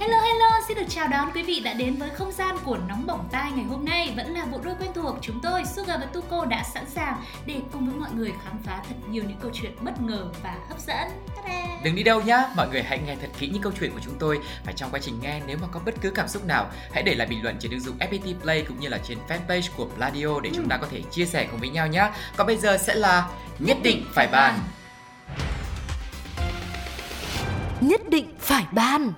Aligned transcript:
Hello 0.00 0.20
hello, 0.20 0.60
xin 0.68 0.76
được 0.76 0.86
chào 0.88 1.08
đón 1.08 1.30
quý 1.34 1.42
vị 1.42 1.60
đã 1.60 1.72
đến 1.72 1.96
với 1.96 2.10
không 2.10 2.32
gian 2.32 2.56
của 2.64 2.78
nóng 2.88 3.06
bỏng 3.06 3.28
tai 3.32 3.52
ngày 3.52 3.64
hôm 3.64 3.84
nay 3.84 4.12
vẫn 4.16 4.34
là 4.34 4.44
bộ 4.44 4.60
đôi 4.64 4.74
quen 4.80 4.90
thuộc 4.94 5.16
chúng 5.22 5.40
tôi 5.42 5.62
Sugar 5.64 6.00
và 6.00 6.06
Tuko 6.06 6.44
đã 6.44 6.64
sẵn 6.74 6.84
sàng 6.90 7.22
để 7.46 7.60
cùng 7.72 7.86
với 7.86 7.94
mọi 8.00 8.10
người 8.14 8.32
khám 8.44 8.58
phá 8.64 8.82
thật 8.88 8.94
nhiều 9.10 9.24
những 9.28 9.38
câu 9.40 9.50
chuyện 9.54 9.72
bất 9.80 10.00
ngờ 10.02 10.26
và 10.42 10.54
hấp 10.68 10.78
dẫn. 10.80 11.08
Ta-da! 11.36 11.80
Đừng 11.84 11.96
đi 11.96 12.02
đâu 12.02 12.22
nhá, 12.22 12.44
mọi 12.56 12.68
người 12.68 12.82
hãy 12.82 12.98
nghe 13.06 13.16
thật 13.20 13.28
kỹ 13.38 13.48
những 13.52 13.62
câu 13.62 13.72
chuyện 13.80 13.92
của 13.92 14.00
chúng 14.04 14.14
tôi 14.18 14.40
và 14.66 14.72
trong 14.72 14.90
quá 14.90 15.00
trình 15.02 15.18
nghe 15.22 15.40
nếu 15.46 15.58
mà 15.62 15.68
có 15.72 15.80
bất 15.84 15.94
cứ 16.00 16.10
cảm 16.10 16.28
xúc 16.28 16.44
nào, 16.46 16.70
hãy 16.92 17.02
để 17.02 17.14
lại 17.14 17.26
bình 17.26 17.42
luận 17.42 17.56
trên 17.60 17.70
ứng 17.70 17.80
dụng 17.80 17.98
FPT 17.98 18.34
Play 18.42 18.64
cũng 18.68 18.80
như 18.80 18.88
là 18.88 18.98
trên 18.98 19.18
fanpage 19.28 19.68
của 19.76 19.88
Pladio 19.96 20.40
để 20.42 20.50
chúng 20.54 20.68
ta 20.68 20.76
có 20.76 20.86
thể 20.90 21.02
chia 21.10 21.26
sẻ 21.26 21.48
cùng 21.50 21.60
với 21.60 21.68
nhau 21.68 21.86
nhá. 21.86 22.12
Còn 22.36 22.46
bây 22.46 22.56
giờ 22.56 22.78
sẽ 22.78 22.94
là 22.94 23.28
nhất 23.58 23.76
định 23.82 24.04
phải 24.14 24.26
bàn. 24.26 24.58
Nhất 27.80 28.00
định 28.10 28.34
phải 28.38 28.64
ban 28.72 29.12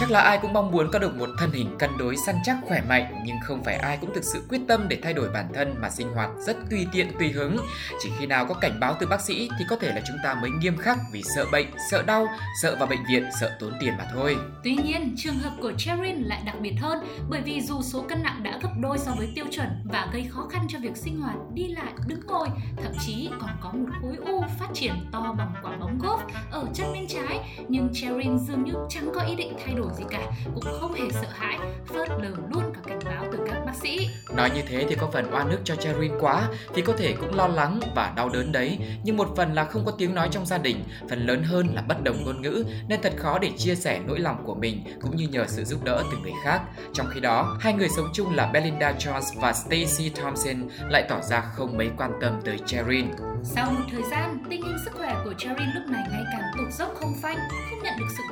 Chắc 0.00 0.10
là 0.10 0.20
ai 0.20 0.38
cũng 0.42 0.52
mong 0.52 0.70
muốn 0.70 0.90
có 0.92 0.98
được 0.98 1.16
một 1.16 1.28
thân 1.38 1.50
hình 1.52 1.76
cân 1.78 1.90
đối 1.98 2.16
săn 2.16 2.34
chắc 2.44 2.56
khỏe 2.68 2.82
mạnh 2.88 3.22
nhưng 3.24 3.36
không 3.44 3.64
phải 3.64 3.76
ai 3.76 3.98
cũng 4.00 4.14
thực 4.14 4.24
sự 4.24 4.42
quyết 4.48 4.60
tâm 4.68 4.88
để 4.88 4.98
thay 5.02 5.12
đổi 5.12 5.28
bản 5.30 5.46
thân 5.54 5.74
mà 5.80 5.90
sinh 5.90 6.08
hoạt 6.14 6.30
rất 6.46 6.56
tùy 6.70 6.86
tiện 6.92 7.08
tùy 7.18 7.30
hứng. 7.30 7.56
Chỉ 8.02 8.10
khi 8.18 8.26
nào 8.26 8.46
có 8.46 8.54
cảnh 8.54 8.80
báo 8.80 8.96
từ 9.00 9.06
bác 9.06 9.20
sĩ 9.20 9.48
thì 9.58 9.64
có 9.68 9.76
thể 9.76 9.88
là 9.88 10.00
chúng 10.06 10.16
ta 10.24 10.34
mới 10.34 10.50
nghiêm 10.50 10.76
khắc 10.76 10.98
vì 11.12 11.22
sợ 11.36 11.46
bệnh, 11.52 11.66
sợ 11.90 12.02
đau, 12.02 12.26
sợ 12.62 12.76
vào 12.78 12.86
bệnh 12.86 12.98
viện, 13.10 13.24
sợ 13.40 13.56
tốn 13.60 13.72
tiền 13.80 13.94
mà 13.98 14.06
thôi. 14.12 14.36
Tuy 14.64 14.74
nhiên, 14.74 15.14
trường 15.16 15.38
hợp 15.38 15.52
của 15.60 15.72
Cherin 15.78 16.22
lại 16.22 16.42
đặc 16.46 16.56
biệt 16.60 16.74
hơn 16.80 16.98
bởi 17.30 17.40
vì 17.40 17.60
dù 17.60 17.82
số 17.82 18.04
cân 18.08 18.22
nặng 18.22 18.42
đã 18.42 18.58
gấp 18.62 18.70
đôi 18.80 18.98
so 18.98 19.12
với 19.18 19.32
tiêu 19.34 19.44
chuẩn 19.50 19.68
và 19.84 20.08
gây 20.12 20.26
khó 20.30 20.46
khăn 20.50 20.66
cho 20.68 20.78
việc 20.78 20.96
sinh 20.96 21.20
hoạt, 21.20 21.36
đi 21.54 21.68
lại, 21.68 21.92
đứng 22.06 22.26
ngồi, 22.26 22.48
thậm 22.82 22.92
chí 23.06 23.30
còn 23.40 23.50
có 23.60 23.72
một 23.72 23.88
khối 24.02 24.16
u 24.16 24.44
phát 24.58 24.68
triển 24.74 24.94
to 25.12 25.34
bằng 25.38 25.54
quả 25.62 25.76
bóng 25.80 25.98
golf 25.98 26.18
ở 26.50 26.64
chân 26.74 26.86
bên 26.92 27.06
trái, 27.08 27.64
nhưng 27.68 27.88
Cherin 27.94 28.38
dường 28.38 28.64
như 28.64 28.72
chẳng 28.88 29.10
có 29.14 29.20
ý 29.20 29.34
định 29.34 29.52
thay 29.64 29.74
đổi 29.74 29.87
gì 29.98 30.04
cả, 30.10 30.32
cũng 30.54 30.64
không 30.80 30.92
hề 30.92 31.10
sợ 31.10 31.28
hãi, 31.30 31.58
phớt 31.86 32.08
lờ 32.22 32.30
luôn 32.50 32.62
cả 32.74 32.80
cảnh 32.86 32.98
báo 33.04 33.24
từ 33.32 33.38
các 33.46 33.62
bác 33.66 33.74
sĩ. 33.82 34.08
Nói 34.36 34.50
như 34.54 34.62
thế 34.68 34.86
thì 34.88 34.94
có 34.94 35.10
phần 35.12 35.34
oan 35.34 35.50
ức 35.50 35.60
cho 35.64 35.76
Cherin 35.76 36.12
quá 36.20 36.48
Thì 36.74 36.82
có 36.82 36.92
thể 36.98 37.14
cũng 37.20 37.34
lo 37.34 37.48
lắng 37.48 37.80
và 37.94 38.12
đau 38.16 38.28
đớn 38.28 38.52
đấy. 38.52 38.78
Nhưng 39.02 39.16
một 39.16 39.28
phần 39.36 39.54
là 39.54 39.64
không 39.64 39.84
có 39.84 39.92
tiếng 39.98 40.14
nói 40.14 40.28
trong 40.30 40.46
gia 40.46 40.58
đình 40.58 40.84
Phần 41.10 41.26
lớn 41.26 41.42
hơn 41.42 41.66
là 41.74 41.82
bất 41.82 42.02
đồng 42.02 42.24
ngôn 42.24 42.42
ngữ 42.42 42.64
Nên 42.88 43.02
thật 43.02 43.12
khó 43.16 43.38
để 43.38 43.50
chia 43.56 43.74
sẻ 43.74 44.00
nỗi 44.06 44.18
lòng 44.18 44.42
của 44.46 44.54
mình 44.54 44.82
Cũng 45.02 45.16
như 45.16 45.28
nhờ 45.28 45.44
sự 45.48 45.64
giúp 45.64 45.84
đỡ 45.84 46.02
từ 46.12 46.18
người 46.18 46.32
khác. 46.44 46.60
Trong 46.92 47.06
khi 47.14 47.20
đó, 47.20 47.56
hai 47.60 47.72
người 47.72 47.88
sống 47.88 48.06
chung 48.14 48.34
là 48.34 48.46
Belinda 48.46 48.92
Jones 48.92 49.40
và 49.40 49.52
Stacey 49.52 50.10
Thompson 50.10 50.68
Lại 50.88 51.06
tỏ 51.08 51.20
ra 51.20 51.40
không 51.40 51.76
mấy 51.76 51.90
quan 51.96 52.12
tâm 52.20 52.40
tới 52.44 52.58
Cherin 52.66 53.06
Sau 53.42 53.70
một 53.70 53.84
thời 53.92 54.02
gian, 54.10 54.44
tình 54.50 54.62
hình 54.62 54.76
sức 54.84 54.90
khỏe 54.98 55.16
của 55.24 55.34
Cherin 55.38 55.68
lúc 55.74 55.84
này 55.88 56.02
ngày 56.10 56.22
càng 56.32 56.50
tụt 56.58 56.72
dốc 56.72 56.94
không 57.00 57.14
phanh, 57.22 57.38
không 57.70 57.82
nhận 57.82 57.98
được 57.98 58.06
sự 58.16 58.22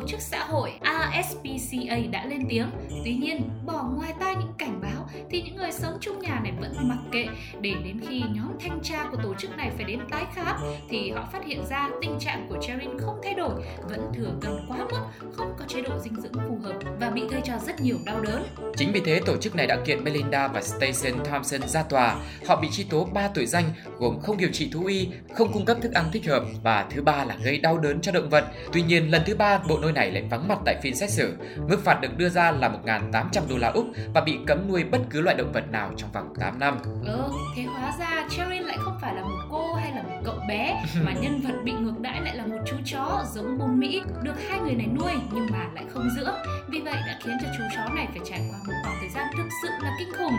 tổ 0.00 0.06
chức 0.06 0.20
xã 0.20 0.44
hội 0.44 0.72
ASPCA 0.80 1.96
đã 2.10 2.26
lên 2.26 2.46
tiếng. 2.48 2.70
Tuy 3.04 3.14
nhiên, 3.14 3.48
bỏ 3.66 3.82
ngoài 3.82 4.14
tai 4.20 4.34
những 4.34 4.52
cảnh 4.58 4.80
báo 4.82 5.06
thì 5.30 5.42
những 5.42 5.56
người 5.56 5.72
sống 5.72 5.98
chung 6.00 6.18
nhà 6.20 6.40
này 6.42 6.49
mặc 6.82 6.98
kệ 7.12 7.26
để 7.60 7.74
đến 7.84 8.00
khi 8.08 8.22
nhóm 8.34 8.52
thanh 8.60 8.80
tra 8.82 9.06
của 9.10 9.16
tổ 9.22 9.34
chức 9.34 9.56
này 9.56 9.70
phải 9.76 9.84
đến 9.84 10.00
tái 10.10 10.24
khám 10.34 10.56
thì 10.88 11.10
họ 11.10 11.28
phát 11.32 11.44
hiện 11.46 11.66
ra 11.70 11.88
tình 12.00 12.18
trạng 12.20 12.46
của 12.48 12.56
Cherin 12.62 12.98
không 12.98 13.20
thay 13.24 13.34
đổi, 13.34 13.50
vẫn 13.88 14.00
thừa 14.14 14.32
cân 14.40 14.52
quá 14.68 14.78
mức, 14.78 14.96
không 15.32 15.54
có 15.58 15.64
chế 15.68 15.80
độ 15.82 15.98
dinh 15.98 16.20
dưỡng 16.20 16.32
phù 16.48 16.58
hợp 16.62 16.74
và 17.00 17.10
bị 17.10 17.22
gây 17.30 17.40
cho 17.44 17.54
rất 17.66 17.80
nhiều 17.80 17.96
đau 18.04 18.20
đớn. 18.20 18.42
Chính 18.76 18.92
vì 18.92 19.00
thế, 19.00 19.20
tổ 19.26 19.36
chức 19.36 19.56
này 19.56 19.66
đã 19.66 19.76
kiện 19.84 20.04
Melinda 20.04 20.48
và 20.48 20.62
Stacey 20.62 21.12
Thompson 21.24 21.60
ra 21.68 21.82
tòa. 21.82 22.16
Họ 22.46 22.56
bị 22.56 22.68
truy 22.72 22.84
tố 22.84 23.04
3 23.04 23.28
tội 23.28 23.46
danh 23.46 23.64
gồm 23.98 24.20
không 24.20 24.36
điều 24.36 24.50
trị 24.52 24.70
thú 24.72 24.84
y, 24.84 25.08
không 25.34 25.52
cung 25.52 25.64
cấp 25.64 25.76
thức 25.82 25.92
ăn 25.92 26.04
thích 26.12 26.26
hợp 26.26 26.42
và 26.62 26.86
thứ 26.90 27.02
ba 27.02 27.24
là 27.24 27.36
gây 27.44 27.58
đau 27.58 27.78
đớn 27.78 28.00
cho 28.00 28.12
động 28.12 28.30
vật. 28.30 28.44
Tuy 28.72 28.82
nhiên, 28.82 29.10
lần 29.10 29.22
thứ 29.26 29.36
ba 29.36 29.58
bộ 29.68 29.78
nuôi 29.82 29.92
này 29.92 30.10
lại 30.10 30.24
vắng 30.30 30.48
mặt 30.48 30.58
tại 30.64 30.76
phiên 30.82 30.96
xét 30.96 31.10
xử. 31.10 31.34
Mức 31.68 31.84
phạt 31.84 32.00
được 32.00 32.18
đưa 32.18 32.28
ra 32.28 32.50
là 32.50 32.70
1.800 32.84 33.42
đô 33.48 33.56
la 33.58 33.68
Úc 33.68 33.86
và 34.14 34.20
bị 34.20 34.38
cấm 34.46 34.68
nuôi 34.68 34.84
bất 34.84 35.00
cứ 35.10 35.20
loại 35.20 35.36
động 35.36 35.52
vật 35.52 35.70
nào 35.70 35.90
trong 35.96 36.12
vòng 36.12 36.34
8 36.40 36.58
năm. 36.58 36.69
Ờ, 37.06 37.30
thế 37.56 37.62
hóa 37.62 37.92
ra 37.98 38.26
Cherin 38.30 38.62
lại 38.62 38.78
không 38.80 38.98
phải 39.00 39.14
là 39.14 39.22
một 39.22 39.38
cô 39.50 39.74
hay 39.74 39.92
là 39.94 40.02
một 40.02 40.20
cậu 40.24 40.34
bé 40.48 40.82
mà 41.04 41.12
nhân 41.12 41.40
vật 41.40 41.54
bị 41.64 41.72
ngược 41.72 42.00
đãi 42.00 42.20
lại 42.20 42.36
là 42.36 42.46
một 42.46 42.58
chú 42.66 42.76
chó 42.84 43.24
giống 43.32 43.58
bông 43.58 43.78
Mỹ 43.78 44.02
được 44.22 44.34
hai 44.48 44.60
người 44.60 44.74
này 44.74 44.86
nuôi 44.86 45.12
nhưng 45.32 45.46
mà 45.50 45.68
lại 45.74 45.84
không 45.88 46.08
dưỡng. 46.16 46.34
Vì 46.68 46.80
vậy 46.80 46.94
đã 47.06 47.18
khiến 47.24 47.36
cho 47.42 47.48
chú 47.58 47.64
chó 47.76 47.94
này 47.94 48.08
phải 48.10 48.20
trải 48.24 48.40
qua 48.50 48.58
một 48.66 48.72
khoảng 48.84 48.96
thời 49.00 49.08
gian 49.08 49.26
thực 49.36 49.48
sự 49.62 49.68
là 49.82 49.90
kinh 49.98 50.08
khủng. 50.18 50.36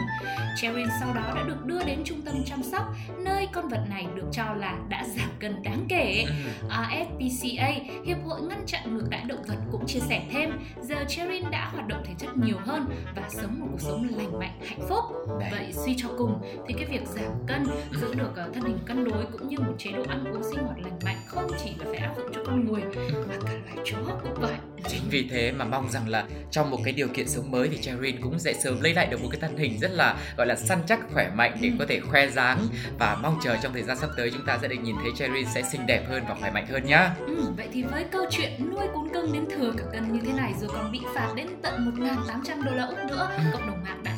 Cherin 0.62 0.88
sau 1.00 1.14
đó 1.14 1.34
đã 1.36 1.44
được 1.44 1.66
đưa 1.66 1.84
đến 1.84 2.02
trung 2.06 2.22
tâm 2.22 2.36
chăm 2.46 2.64
sóc 2.64 2.84
nơi 3.18 3.48
con 3.54 3.68
vật 3.68 3.86
này 3.90 4.08
được 4.16 4.28
cho 4.32 4.44
là 4.54 4.78
đã 4.90 5.06
giảm 5.18 5.30
cân 5.40 5.64
đáng 5.64 5.86
kể. 5.90 6.26
ASPCA, 6.70 7.68
Hiệp 8.06 8.18
hội 8.26 8.42
ngăn 8.42 8.64
chặn 8.66 8.98
ngược 8.98 9.10
đãi 9.10 9.24
động 9.24 9.44
vật 9.48 9.58
cũng 9.72 9.88
chia 9.88 10.00
sẻ 10.00 10.24
thêm, 10.32 10.52
giờ 10.82 10.96
Cherin 11.08 11.52
đã 11.52 11.70
hoạt 11.74 11.88
động 11.88 12.04
thể 12.06 12.14
chất 12.18 12.38
nhiều 12.38 12.58
hơn 12.66 12.86
và 13.16 13.30
sống 13.30 13.60
một 13.60 13.68
cuộc 13.72 13.82
sống 13.82 14.08
lành 14.18 14.40
mạnh, 14.40 14.60
hạnh 14.66 14.88
phúc. 14.90 15.06
Vậy 15.52 15.74
suy 15.86 15.96
cho 15.98 16.08
cùng 16.18 16.21
thì 16.68 16.74
cái 16.78 16.86
việc 16.86 17.08
giảm 17.08 17.32
cân, 17.48 17.66
giữ 18.02 18.14
được 18.14 18.32
ờ, 18.36 18.50
thân 18.54 18.64
hình 18.64 18.78
cân 18.86 19.04
đối 19.04 19.26
cũng 19.32 19.48
như 19.48 19.60
một 19.60 19.74
chế 19.78 19.92
độ 19.92 20.04
ăn 20.08 20.26
uống 20.26 20.44
sinh 20.44 20.64
hoạt 20.64 20.80
lành 20.80 21.00
mạnh 21.06 21.18
không 21.28 21.52
chỉ 21.64 21.70
là 21.80 21.86
phải 21.86 21.98
áp 21.98 22.14
dụng 22.18 22.28
cho 22.34 22.44
con 22.46 22.66
người 22.66 22.82
mà 23.28 23.36
cả 23.46 23.52
loài 23.52 23.78
chó 23.86 23.98
cũng 24.24 24.34
vậy. 24.34 24.56
Chính 24.88 25.02
vì 25.10 25.28
thế 25.32 25.52
mà 25.52 25.66
mong 25.66 25.90
rằng 25.90 26.10
là 26.10 26.26
trong 26.52 26.70
một 26.70 26.80
cái 26.84 26.94
điều 26.94 27.08
kiện 27.08 27.28
sống 27.28 27.52
mới 27.52 27.70
thì 27.70 27.78
Cherin 27.78 28.22
cũng 28.22 28.40
sẽ 28.40 28.54
sớm 28.54 28.82
lấy 28.82 28.94
lại 28.94 29.08
được 29.12 29.24
một 29.24 29.28
cái 29.32 29.42
thân 29.42 29.58
hình 29.58 29.80
rất 29.80 29.92
là 29.92 30.18
gọi 30.38 30.48
là 30.48 30.56
săn 30.56 30.80
chắc 30.88 31.00
khỏe 31.14 31.32
mạnh 31.36 31.58
để 31.62 31.72
có 31.80 31.86
thể 31.90 32.00
khoe 32.00 32.28
dáng 32.28 32.68
và 33.00 33.18
mong 33.22 33.40
chờ 33.44 33.58
trong 33.64 33.74
thời 33.74 33.84
gian 33.84 33.98
sắp 33.98 34.10
tới 34.18 34.32
chúng 34.32 34.46
ta 34.46 34.58
sẽ 34.62 34.68
được 34.68 34.76
nhìn 34.84 34.96
thấy 35.02 35.12
Cherin 35.16 35.46
sẽ 35.54 35.62
xinh 35.72 35.86
đẹp 35.88 36.04
hơn 36.10 36.24
và 36.30 36.36
khỏe 36.40 36.52
mạnh 36.52 36.68
hơn 36.68 36.86
nhá. 36.86 37.16
Ừ, 37.28 37.52
vậy 37.58 37.68
thì 37.74 37.84
với 37.84 38.04
câu 38.04 38.26
chuyện 38.30 38.52
nuôi 38.72 38.88
cún 38.94 39.10
cưng 39.14 39.34
đến 39.34 39.46
thừa 39.56 39.74
cả 39.78 39.84
cân 39.94 40.14
như 40.14 40.20
thế 40.26 40.34
này 40.34 40.54
rồi 40.60 40.70
còn 40.74 40.92
bị 40.92 41.00
phạt 41.16 41.34
đến 41.36 41.48
tận 41.62 41.94
1.800 41.98 42.64
đô 42.64 42.72
la 42.72 42.86
Úc 42.86 42.98
nữa, 43.08 43.30
cộng 43.54 43.68
đồng 43.68 43.84
mạng 43.84 44.02
đã 44.04 44.18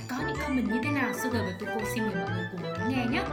comment 0.55 0.73
như 0.73 0.79
thế 0.83 0.91
nào? 0.91 1.13
Sugar 1.23 1.41
và 1.41 1.57
Tuko 1.59 1.81
xin 1.95 2.03
mời 2.03 2.15
mọi 2.15 2.29
người 2.35 2.45
cùng 2.51 2.61
lắng 2.63 2.89
nghe 2.89 3.05
nhé. 3.11 3.23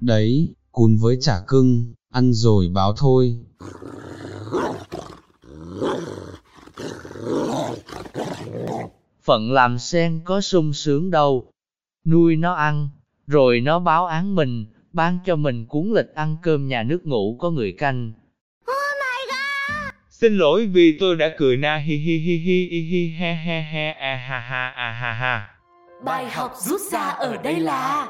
Đấy, 0.00 0.54
cún 0.72 0.96
với 0.96 1.18
chả 1.20 1.40
cưng, 1.48 1.94
ăn 2.10 2.32
rồi 2.32 2.68
báo 2.74 2.92
thôi. 2.96 3.38
Phận 9.22 9.52
làm 9.52 9.78
sen 9.78 10.20
có 10.24 10.40
sung 10.40 10.72
sướng 10.72 11.10
đâu. 11.10 11.52
Nuôi 12.04 12.36
nó 12.36 12.52
ăn, 12.52 12.88
rồi 13.26 13.60
nó 13.60 13.78
báo 13.78 14.06
án 14.06 14.34
mình, 14.34 14.66
ban 14.92 15.18
cho 15.24 15.36
mình 15.36 15.66
cuốn 15.66 15.92
lịch 15.94 16.14
ăn 16.14 16.36
cơm 16.42 16.68
nhà 16.68 16.82
nước 16.82 17.06
ngủ 17.06 17.36
có 17.40 17.50
người 17.50 17.72
canh. 17.72 18.12
Xin 20.22 20.36
lỗi 20.36 20.66
vì 20.66 20.96
tôi 21.00 21.16
đã 21.16 21.34
cười 21.38 21.56
na 21.56 21.76
hi 21.76 21.96
hi 21.96 22.18
hi 22.18 22.36
hi 22.36 22.68
hi 22.68 22.80
hi 22.80 23.14
he 23.18 23.34
he 23.34 23.60
he 23.60 23.90
a 23.90 24.16
ha 24.16 24.38
ha 24.38 24.68
a 24.68 24.90
ha 24.90 25.12
ha. 25.12 25.48
Bài 26.04 26.26
học 26.30 26.54
rút 26.56 26.80
ra 26.80 27.00
ở 27.00 27.36
đây 27.44 27.60
là 27.60 28.08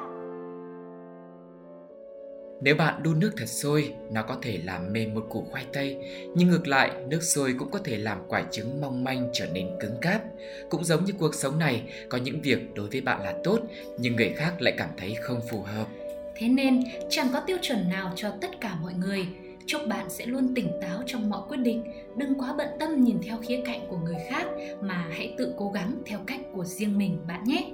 Nếu 2.62 2.74
bạn 2.74 3.02
đun 3.02 3.20
nước 3.20 3.32
thật 3.36 3.46
sôi, 3.46 3.92
nó 4.10 4.22
có 4.22 4.36
thể 4.42 4.60
làm 4.64 4.92
mềm 4.92 5.14
một 5.14 5.26
củ 5.30 5.46
khoai 5.50 5.64
tây, 5.72 5.96
nhưng 6.34 6.48
ngược 6.48 6.68
lại, 6.68 6.90
nước 7.08 7.22
sôi 7.22 7.54
cũng 7.58 7.70
có 7.70 7.78
thể 7.84 7.98
làm 7.98 8.18
quả 8.28 8.42
trứng 8.50 8.80
mong 8.80 9.04
manh 9.04 9.30
trở 9.32 9.46
nên 9.52 9.66
cứng 9.80 9.96
cáp. 10.00 10.22
Cũng 10.70 10.84
giống 10.84 11.04
như 11.04 11.12
cuộc 11.18 11.34
sống 11.34 11.58
này, 11.58 11.82
có 12.08 12.18
những 12.18 12.40
việc 12.42 12.74
đối 12.74 12.88
với 12.88 13.00
bạn 13.00 13.22
là 13.22 13.34
tốt, 13.44 13.58
nhưng 13.98 14.16
người 14.16 14.32
khác 14.36 14.52
lại 14.60 14.74
cảm 14.78 14.88
thấy 14.96 15.14
không 15.20 15.40
phù 15.50 15.62
hợp. 15.62 15.86
Thế 16.36 16.48
nên 16.48 16.82
chẳng 17.10 17.28
có 17.32 17.40
tiêu 17.40 17.56
chuẩn 17.62 17.88
nào 17.88 18.12
cho 18.16 18.30
tất 18.40 18.60
cả 18.60 18.74
mọi 18.82 18.92
người. 18.94 19.26
Chúc 19.72 19.86
bạn 19.88 20.10
sẽ 20.10 20.26
luôn 20.26 20.54
tỉnh 20.54 20.68
táo 20.80 21.02
trong 21.06 21.30
mọi 21.30 21.40
quyết 21.48 21.56
định, 21.56 21.84
đừng 22.16 22.34
quá 22.38 22.54
bận 22.58 22.68
tâm 22.80 23.04
nhìn 23.04 23.18
theo 23.22 23.38
khía 23.38 23.62
cạnh 23.64 23.80
của 23.88 23.96
người 23.96 24.16
khác 24.30 24.46
mà 24.80 25.06
hãy 25.10 25.34
tự 25.38 25.54
cố 25.58 25.70
gắng 25.70 26.02
theo 26.06 26.18
cách 26.26 26.40
của 26.52 26.64
riêng 26.64 26.98
mình 26.98 27.18
bạn 27.28 27.44
nhé. 27.44 27.70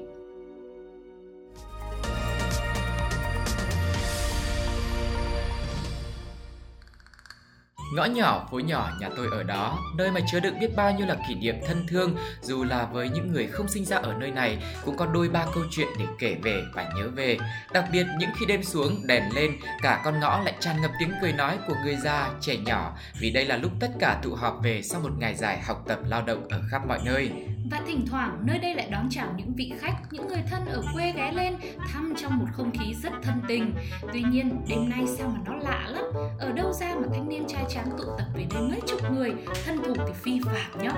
Ngõ 7.94 8.05
nhỏ, 8.05 8.46
phố 8.50 8.58
nhỏ 8.58 8.90
nhà 9.00 9.08
tôi 9.17 9.29
ở 9.32 9.43
đó, 9.43 9.79
nơi 9.96 10.11
mà 10.11 10.20
chứa 10.32 10.40
đựng 10.40 10.58
biết 10.61 10.76
bao 10.76 10.93
nhiêu 10.93 11.06
là 11.06 11.17
kỷ 11.29 11.35
niệm 11.35 11.56
thân 11.67 11.87
thương, 11.88 12.17
dù 12.43 12.64
là 12.64 12.88
với 12.93 13.08
những 13.08 13.32
người 13.32 13.46
không 13.46 13.69
sinh 13.69 13.85
ra 13.85 13.96
ở 13.96 14.14
nơi 14.14 14.31
này, 14.31 14.58
cũng 14.85 14.96
có 14.96 15.06
đôi 15.06 15.29
ba 15.29 15.46
câu 15.55 15.64
chuyện 15.70 15.88
để 15.99 16.05
kể 16.19 16.37
về 16.43 16.62
và 16.75 16.82
nhớ 16.82 17.08
về. 17.14 17.38
Đặc 17.73 17.85
biệt 17.93 18.06
những 18.19 18.31
khi 18.38 18.46
đêm 18.46 18.62
xuống, 18.62 19.06
đèn 19.06 19.23
lên, 19.35 19.50
cả 19.82 20.02
con 20.05 20.20
ngõ 20.20 20.40
lại 20.40 20.55
tràn 20.61 20.82
ngập 20.82 20.90
tiếng 21.00 21.12
cười 21.23 21.32
nói 21.32 21.58
của 21.69 21.75
người 21.85 21.96
già, 21.96 22.31
trẻ 22.40 22.56
nhỏ, 22.56 22.96
vì 23.20 23.31
đây 23.31 23.44
là 23.44 23.56
lúc 23.56 23.73
tất 23.81 23.91
cả 23.99 24.19
tụ 24.23 24.34
họp 24.34 24.58
về 24.62 24.82
sau 24.82 25.00
một 25.00 25.12
ngày 25.19 25.34
dài 25.34 25.61
học 25.62 25.84
tập 25.88 25.99
lao 26.06 26.23
động 26.23 26.49
ở 26.49 26.62
khắp 26.70 26.82
mọi 26.88 26.99
nơi. 27.05 27.31
Và 27.70 27.81
thỉnh 27.87 28.06
thoảng 28.11 28.38
nơi 28.43 28.58
đây 28.58 28.75
lại 28.75 28.88
đón 28.91 29.08
chào 29.11 29.34
những 29.37 29.52
vị 29.55 29.73
khách, 29.81 29.96
những 30.11 30.29
người 30.29 30.43
thân 30.50 30.67
ở 30.67 30.82
quê 30.94 31.12
ghé 31.17 31.32
lên 31.32 31.56
thăm 31.93 32.14
trong 32.23 32.38
một 32.38 32.46
không 32.52 32.70
khí 32.79 32.94
rất 33.02 33.12
thân 33.23 33.34
tình. 33.49 33.75
Tuy 34.12 34.23
nhiên, 34.23 34.61
đêm 34.69 34.91
nay 34.91 35.05
sao 35.19 35.29
mà 35.29 35.41
nó 35.44 35.55
lạ 35.55 35.87
lắm. 35.88 36.05
Ở 36.38 36.52
đâu 36.52 36.73
ra 36.73 36.94
mà 36.94 37.06
thanh 37.14 37.29
niên 37.29 37.44
trai 37.49 37.64
tráng 37.78 37.98
tụ 37.98 38.04
tập 38.19 38.26
về 38.34 38.46
đây 38.54 38.62
mấy 38.62 38.80
chục 38.86 39.00
người, 39.12 39.34
thân 39.66 39.82
thủ 39.84 39.94
thì 40.06 40.12
phi 40.22 40.40
phạm 40.44 40.82
nhá. 40.82 40.92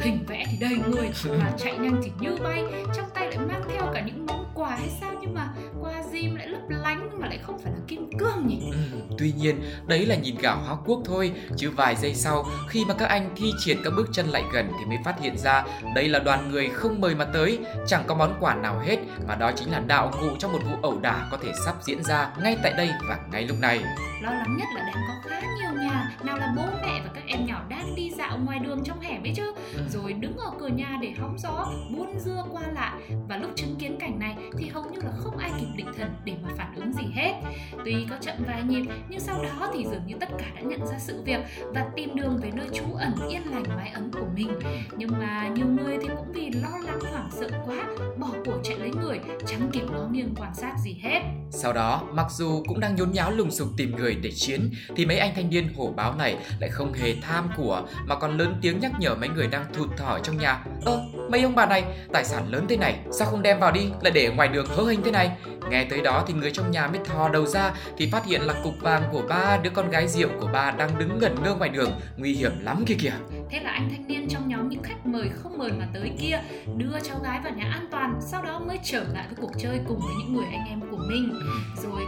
Hình 0.00 0.24
vẽ 0.28 0.46
thì 0.50 0.56
đầy 0.60 0.78
người, 0.88 1.10
mà 1.38 1.52
chạy 1.58 1.78
nhanh 1.78 2.00
thì 2.02 2.10
như 2.20 2.36
bay, 2.44 2.64
trong 2.96 3.06
tay 3.14 3.30
lại 3.30 3.38
mang 3.38 3.62
theo 3.68 3.90
cả 3.94 4.02
những 4.06 4.26
món 4.26 4.44
quà 4.54 4.70
hay 4.70 4.88
sao 5.00 5.12
nhưng 5.20 5.34
mà 5.34 5.48
qua 5.80 6.02
gì 6.12 6.28
mà 6.28 6.38
lại 6.38 6.48
lấp 6.48 6.60
lánh 6.68 7.20
mà 7.20 7.28
lại 7.28 7.38
không 7.42 7.58
phải 7.58 7.72
là 7.72 7.78
kim 7.88 8.10
cương 8.18 8.46
nhỉ? 8.46 8.60
Ừ, 8.72 8.98
tuy 9.18 9.32
nhiên, 9.38 9.60
đấy 9.86 10.06
là 10.06 10.16
nhìn 10.16 10.36
gạo 10.38 10.58
hoa 10.66 10.76
quốc 10.86 11.00
thôi, 11.04 11.32
chứ 11.56 11.70
vài 11.70 11.96
giây 11.96 12.14
sau, 12.14 12.46
khi 12.68 12.84
mà 12.84 12.94
các 12.94 13.06
anh 13.06 13.30
thi 13.36 13.52
triển 13.64 13.76
các 13.84 13.92
bước 13.96 14.08
chân 14.12 14.26
lại 14.26 14.44
gần 14.52 14.72
thì 14.78 14.84
mới 14.84 14.98
phát 15.04 15.20
hiện 15.20 15.38
ra 15.38 15.64
đây 15.94 16.08
là 16.08 16.18
đoàn 16.18 16.50
người 16.50 16.68
không 16.68 17.00
mời 17.00 17.14
mà 17.14 17.24
tới, 17.24 17.58
chẳng 17.86 18.04
có 18.06 18.14
món 18.14 18.36
quà 18.40 18.54
nào 18.54 18.78
hết, 18.78 18.96
mà 19.28 19.34
đó 19.34 19.52
chính 19.56 19.70
là 19.70 19.80
đạo 19.80 20.12
cụ 20.20 20.28
trong 20.38 20.52
một 20.52 20.60
vụ 20.70 20.76
ẩu 20.82 20.98
đả 20.98 21.28
có 21.30 21.38
thể 21.42 21.52
sắp 21.64 21.74
diễn 21.82 22.04
ra 22.04 22.30
ngay 22.42 22.56
tại 22.62 22.72
đây 22.72 22.90
và 23.08 23.18
ngay 23.32 23.42
lúc 23.42 23.56
này. 23.60 23.80
Lo 24.26 24.32
lắng 24.32 24.56
nhất 24.56 24.68
là 24.74 24.82
đang 24.86 25.04
có 25.08 25.14
khá 25.22 25.40
nhiều 25.40 25.72
nhà, 25.72 26.16
nào 26.22 26.36
là 26.36 26.52
bố 26.56 26.62
mẹ 26.82 27.00
và 27.04 27.10
các 27.14 27.22
em 27.26 27.46
nhỏ 27.46 27.62
đang 27.68 27.94
đi 27.94 28.10
dạo 28.10 28.38
ngoài 28.44 28.58
đường 28.58 28.84
trong 28.84 29.00
hẻm 29.00 29.22
ấy 29.22 29.32
chứ, 29.36 29.52
rồi 29.88 30.12
đứng 30.12 30.36
ở 30.36 30.50
cửa 30.60 30.68
nhà 30.68 30.98
để 31.02 31.12
hóng 31.18 31.36
gió, 31.38 31.72
buôn 31.96 32.18
dưa 32.18 32.44
qua 32.52 32.62
lại. 32.74 32.94
Và 33.28 33.36
lúc 33.36 33.50
chứng 33.56 33.76
kiến 33.78 33.96
cảnh 34.00 34.18
này 34.18 34.36
thì 34.58 34.68
hầu 34.68 34.84
như 34.84 35.00
là 35.00 35.10
không 35.16 35.36
ai 35.36 35.50
kịp 35.60 35.66
định 35.76 35.86
thần 35.96 36.10
để 36.24 36.32
mà 36.42 36.48
phản 36.56 36.74
ứng 36.74 36.92
gì 36.92 37.04
hết. 37.14 37.32
Tuy 37.84 38.06
có 38.10 38.16
chậm 38.20 38.34
vài 38.46 38.62
nhịp, 38.62 38.84
nhưng 39.08 39.20
sau 39.20 39.42
đó 39.42 39.70
thì 39.74 39.84
dường 39.84 40.06
như 40.06 40.14
tất 40.20 40.28
cả 40.38 40.46
đã 40.54 40.60
nhận 40.60 40.86
ra 40.86 40.98
sự 40.98 41.22
việc 41.22 41.40
và 41.74 41.86
tìm 41.96 42.16
đường 42.16 42.38
về 42.42 42.50
nơi 42.54 42.68
trú 42.72 42.94
ẩn 42.94 43.12
yên 43.30 43.42
lành 43.50 43.76
mái 43.76 43.90
ấm 43.90 44.10
của 44.12 44.26
mình. 44.34 44.50
Nhưng 44.96 45.10
mà 45.18 45.48
nhiều 45.48 45.66
người 45.66 45.98
thì 46.02 46.08
cũng 46.16 46.32
vì 46.32 46.50
lo 46.50 46.78
lắng 46.84 46.98
hoảng 47.12 47.30
sợ 47.32 47.48
quá, 47.66 47.86
bỏ 48.18 48.28
cuộc 48.44 48.58
chạy 48.64 48.78
lấy 48.78 48.90
người, 49.02 49.20
chẳng 49.46 49.70
kịp 49.72 49.84
ngó 49.92 50.06
nghiêng 50.10 50.34
quan 50.36 50.54
sát 50.54 50.74
gì 50.84 50.98
hết. 51.02 51.20
Sau 51.50 51.72
đó, 51.72 52.02
mặc 52.12 52.26
dù 52.30 52.62
cũng 52.68 52.80
đang 52.80 52.96
nhốn 52.96 53.12
nháo 53.12 53.30
lùng 53.30 53.50
sục 53.50 53.68
tìm 53.76 53.96
người 53.96 54.15
để 54.22 54.30
chiến, 54.30 54.70
thì 54.96 55.06
mấy 55.06 55.18
anh 55.18 55.32
thanh 55.34 55.50
niên 55.50 55.68
hổ 55.76 55.92
báo 55.96 56.14
này 56.14 56.36
lại 56.60 56.70
không 56.70 56.92
hề 56.92 57.14
tham 57.22 57.48
của 57.56 57.82
mà 58.06 58.14
còn 58.14 58.38
lớn 58.38 58.58
tiếng 58.62 58.80
nhắc 58.80 58.92
nhở 58.98 59.14
mấy 59.14 59.28
người 59.28 59.46
đang 59.46 59.64
thụt 59.72 59.88
thở 59.96 60.18
trong 60.22 60.38
nhà. 60.38 60.64
Ơ, 60.84 61.00
mấy 61.30 61.42
ông 61.42 61.54
bà 61.54 61.66
này, 61.66 61.84
tài 62.12 62.24
sản 62.24 62.52
lớn 62.52 62.66
thế 62.68 62.76
này, 62.76 62.98
sao 63.12 63.28
không 63.28 63.42
đem 63.42 63.60
vào 63.60 63.72
đi, 63.72 63.88
lại 64.00 64.12
để 64.14 64.28
ngoài 64.28 64.48
đường 64.48 64.66
hớ 64.66 64.82
hình 64.82 65.00
thế 65.04 65.10
này? 65.10 65.30
Nghe 65.70 65.84
tới 65.84 66.00
đó 66.00 66.24
thì 66.26 66.34
người 66.34 66.50
trong 66.50 66.70
nhà 66.70 66.86
mới 66.86 67.00
thò 67.04 67.28
đầu 67.28 67.46
ra 67.46 67.74
thì 67.96 68.10
phát 68.10 68.26
hiện 68.26 68.40
là 68.40 68.54
cục 68.62 68.74
vàng 68.80 69.02
của 69.12 69.22
ba 69.28 69.58
đứa 69.62 69.70
con 69.70 69.90
gái 69.90 70.08
rượu 70.08 70.28
của 70.40 70.48
ba 70.52 70.70
đang 70.70 70.98
đứng 70.98 71.18
gần 71.18 71.36
ngơ 71.42 71.54
ngoài 71.54 71.70
đường, 71.70 71.90
nguy 72.16 72.34
hiểm 72.34 72.52
lắm 72.60 72.84
kia 72.86 72.94
kìa. 72.98 73.12
Thế 73.50 73.60
là 73.60 73.70
anh 73.70 73.88
thanh 73.90 74.06
niên 74.06 74.28
trong 74.28 74.48
nhóm 74.48 74.68
những 74.68 74.82
khách 74.82 75.06
mời 75.06 75.28
không 75.42 75.58
mời 75.58 75.72
mà 75.72 75.86
tới 75.94 76.12
kia 76.20 76.40
đưa 76.76 77.00
cháu 77.02 77.18
gái 77.24 77.40
vào 77.44 77.52
nhà 77.52 77.70
an 77.72 77.86
toàn, 77.90 78.20
sau 78.20 78.42
đó 78.42 78.58
mới 78.58 78.78
trở 78.84 79.04
lại 79.14 79.26
với 79.26 79.36
cuộc 79.40 79.52
chơi 79.58 79.80
cùng 79.88 80.00
với 80.00 80.14
những 80.18 80.34
người 80.34 80.46
anh 80.52 80.66
em 80.68 80.80
của 80.90 80.98
mình. 81.08 81.34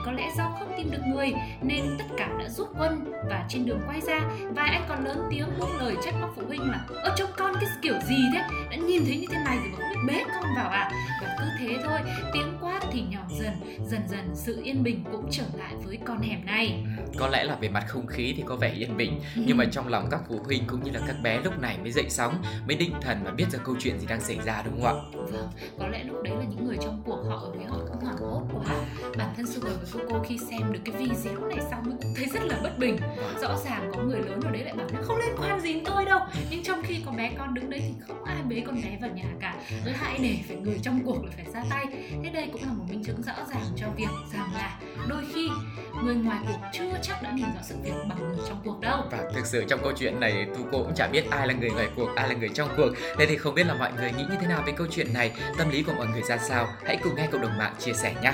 Có 0.09 0.15
lẽ 0.15 0.31
do 0.37 0.51
không 0.59 0.73
tìm 0.77 0.91
được 0.91 1.03
người 1.07 1.33
nên 1.63 1.85
tất 1.99 2.05
cả 2.17 2.29
đã 2.39 2.49
rút 2.49 2.69
quân 2.79 3.13
và 3.29 3.45
trên 3.49 3.67
đường 3.67 3.81
quay 3.87 4.01
ra 4.01 4.21
vài 4.55 4.71
anh 4.71 4.85
còn 4.89 5.05
lớn 5.05 5.23
tiếng 5.31 5.47
buông 5.59 5.77
lời 5.79 5.97
trách 6.05 6.15
móc 6.21 6.31
phụ 6.37 6.43
huynh 6.47 6.71
là 6.71 6.87
ơ 7.03 7.15
trông 7.17 7.31
con 7.37 7.55
cái 7.55 7.71
kiểu 7.83 7.95
gì 8.09 8.17
thế? 8.35 8.41
Đã 8.71 8.77
nhìn 8.77 9.03
thấy 9.07 9.17
như 9.17 9.27
thế 9.31 9.39
này 9.45 9.59
rồi 9.59 9.69
mà 9.73 9.79
không 9.79 10.07
biết 10.07 10.13
bế 10.13 10.25
con 10.35 10.45
vào 10.57 10.69
à? 10.69 10.91
Và 11.23 11.37
cứ 11.39 11.45
thế 11.59 11.77
thôi 11.85 12.01
tiếng 12.33 12.59
quát 12.61 12.81
thì 12.93 13.03
nhỏ 13.11 13.21
dần 13.41 13.53
dần 13.87 14.01
dần 14.09 14.31
sự 14.35 14.61
yên 14.63 14.83
bình 14.83 15.05
cũng 15.13 15.29
trở 15.31 15.45
lại 15.59 15.75
với 15.85 15.99
con 16.05 16.21
hẻm 16.21 16.47
này. 16.47 16.85
Có 17.19 17.29
lẽ 17.29 17.45
là 17.45 17.57
về 17.61 17.69
mặt 17.69 17.85
không 17.89 18.07
khí 18.07 18.35
thì 18.37 18.43
có 18.47 18.57
vẻ 18.57 18.69
yên 18.69 18.97
bình, 18.97 19.21
nhưng 19.35 19.57
mà 19.57 19.65
trong 19.73 19.89
lòng 19.89 20.09
các 20.11 20.21
phụ 20.29 20.41
huynh 20.45 20.63
cũng 20.67 20.85
như 20.85 20.91
là 20.91 21.01
các 21.07 21.17
bé 21.23 21.41
lúc 21.41 21.59
này 21.61 21.79
mới 21.79 21.93
dậy 21.93 22.07
sóng, 22.09 22.43
mới 22.67 22.77
định 22.77 22.93
thần 23.01 23.19
và 23.25 23.31
biết 23.31 23.47
ra 23.51 23.59
câu 23.65 23.75
chuyện 23.79 23.99
gì 23.99 24.07
đang 24.07 24.21
xảy 24.21 24.39
ra 24.45 24.63
đúng 24.63 24.83
không 24.83 25.13
ạ? 25.13 25.21
Vâng, 25.33 25.49
có 25.79 25.89
lẽ 25.89 26.05
lúc 26.05 26.17
đấy 26.23 26.37
là 26.37 26.45
những 26.51 26.67
người 26.67 26.77
trong 26.83 27.03
cuộc 27.05 27.23
họ 27.29 27.37
ở 27.37 27.51
đấy 27.55 27.65
họ 27.69 27.78
Bản 29.19 29.35
thân 29.37 29.47
Sugar 29.47 29.73
và 29.73 30.01
Coco 30.01 30.25
khi 30.29 30.39
xem 30.51 30.73
được 30.73 30.81
cái 30.85 30.95
video 30.97 31.49
này 31.49 31.59
xong 31.71 31.83
mới 31.85 31.95
cũng 32.03 32.15
thấy 32.17 32.27
rất 32.33 32.43
là 32.43 32.61
bất 32.63 32.79
bình. 32.79 32.97
Rõ 33.41 33.57
ràng 33.65 33.91
có 33.95 34.03
người 34.03 34.21
lớn 34.21 34.41
ở 34.45 34.51
đấy 34.51 34.65
lại 34.65 34.75
bảo 34.75 34.87
nó 34.93 35.01
không 35.03 35.19
liên 35.19 35.35
quan 35.39 35.61
gì 35.61 35.75
đến 35.75 35.85
tôi 35.85 36.05
đâu. 36.05 36.21
Nhưng 36.51 36.63
trong 36.63 36.83
khi 36.83 37.03
có 37.07 37.13
bé 37.13 37.31
con 37.39 37.55
đứng 37.55 37.71
đấy 37.71 37.81
thì 37.85 37.95
không 38.07 38.25
ai 38.25 38.37
bế 38.49 38.63
con 38.67 38.83
bé 38.83 38.99
vào 39.01 39.11
nhà 39.11 39.25
cả. 39.41 39.55
Lại 39.85 40.19
để 40.23 40.39
phải 40.49 40.57
người 40.57 40.79
trong 40.83 41.01
cuộc 41.05 41.25
là 41.25 41.31
phải 41.37 41.45
ra 41.55 41.65
tay. 41.71 41.87
Thế 42.25 42.31
đây 42.31 42.49
cũng 42.53 42.63
là 42.63 42.73
một 42.73 42.85
minh 42.91 43.05
chứng 43.05 43.23
rõ 43.23 43.33
ràng 43.53 43.65
cho 43.77 43.87
việc 43.97 44.09
rằng 44.33 44.51
là 44.55 44.81
đôi 45.09 45.23
khi 45.35 45.49
người 46.03 46.15
ngoài 46.15 46.39
cuộc 46.49 46.59
chưa 46.73 46.99
chắc 47.03 47.23
đã 47.23 47.31
nhìn 47.31 47.47
rõ 47.55 47.61
sự 47.63 47.75
việc 47.83 47.95
bằng 48.09 48.19
người 48.19 48.39
trong 48.49 48.61
cuộc 48.65 48.81
đâu. 48.81 49.03
Và 49.11 49.31
thực 49.35 49.47
sự 49.47 49.65
trong 49.69 49.81
câu 49.83 49.93
chuyện 49.99 50.21
này 50.21 50.47
Tu 50.55 50.61
cô 50.73 50.83
cũng 50.83 50.95
chả 50.95 51.09
biết 51.09 51.31
ai 51.31 51.47
là 51.47 51.55
người 51.55 51.71
ngoài 51.71 51.89
cuộc, 51.97 52.09
ai 52.17 52.29
là 52.29 52.35
người 52.35 52.51
trong 52.55 52.69
cuộc. 52.77 52.89
Thế 53.19 53.27
thì 53.27 53.37
không 53.37 53.55
biết 53.55 53.67
là 53.67 53.75
mọi 53.75 53.93
người 53.93 54.13
nghĩ 54.13 54.25
như 54.31 54.37
thế 54.41 54.47
nào 54.47 54.63
về 54.67 54.73
câu 54.77 54.87
chuyện 54.91 55.13
này 55.15 55.33
Tâm 55.59 55.71
lý 55.71 55.83
của 55.83 55.93
mọi 55.97 56.07
người 56.07 56.23
ra 56.23 56.39
sao? 56.39 56.69
Hãy 56.85 56.99
cùng 57.03 57.15
nghe 57.17 57.27
cộng 57.27 57.43
đồng 57.43 57.59
mạng 57.59 57.75
chia 57.79 57.93
sẻ 57.93 58.15
nhé 58.23 58.33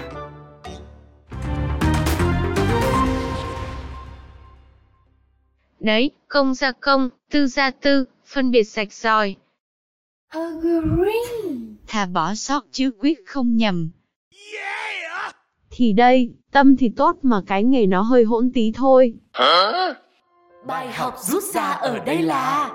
Đấy, 5.84 6.10
công 6.28 6.54
ra 6.54 6.72
công, 6.72 7.08
tư 7.30 7.46
ra 7.46 7.70
tư, 7.70 8.04
phân 8.26 8.50
biệt 8.50 8.64
sạch 8.64 8.92
sòi. 8.92 9.36
Thà 11.86 12.06
bỏ 12.06 12.34
sót 12.34 12.64
chứ 12.70 12.90
quyết 12.98 13.18
không 13.26 13.56
nhầm. 13.56 13.90
Thì 15.70 15.92
đây, 15.92 16.30
tâm 16.52 16.76
thì 16.76 16.90
tốt 16.96 17.16
mà 17.22 17.42
cái 17.46 17.64
nghề 17.64 17.86
nó 17.86 18.02
hơi 18.02 18.24
hỗn 18.24 18.50
tí 18.54 18.72
thôi. 18.74 19.14
Bài 20.66 20.92
học 20.92 21.14
rút 21.18 21.42
ra 21.42 21.70
ở 21.70 21.98
đây 21.98 22.22
là 22.22 22.68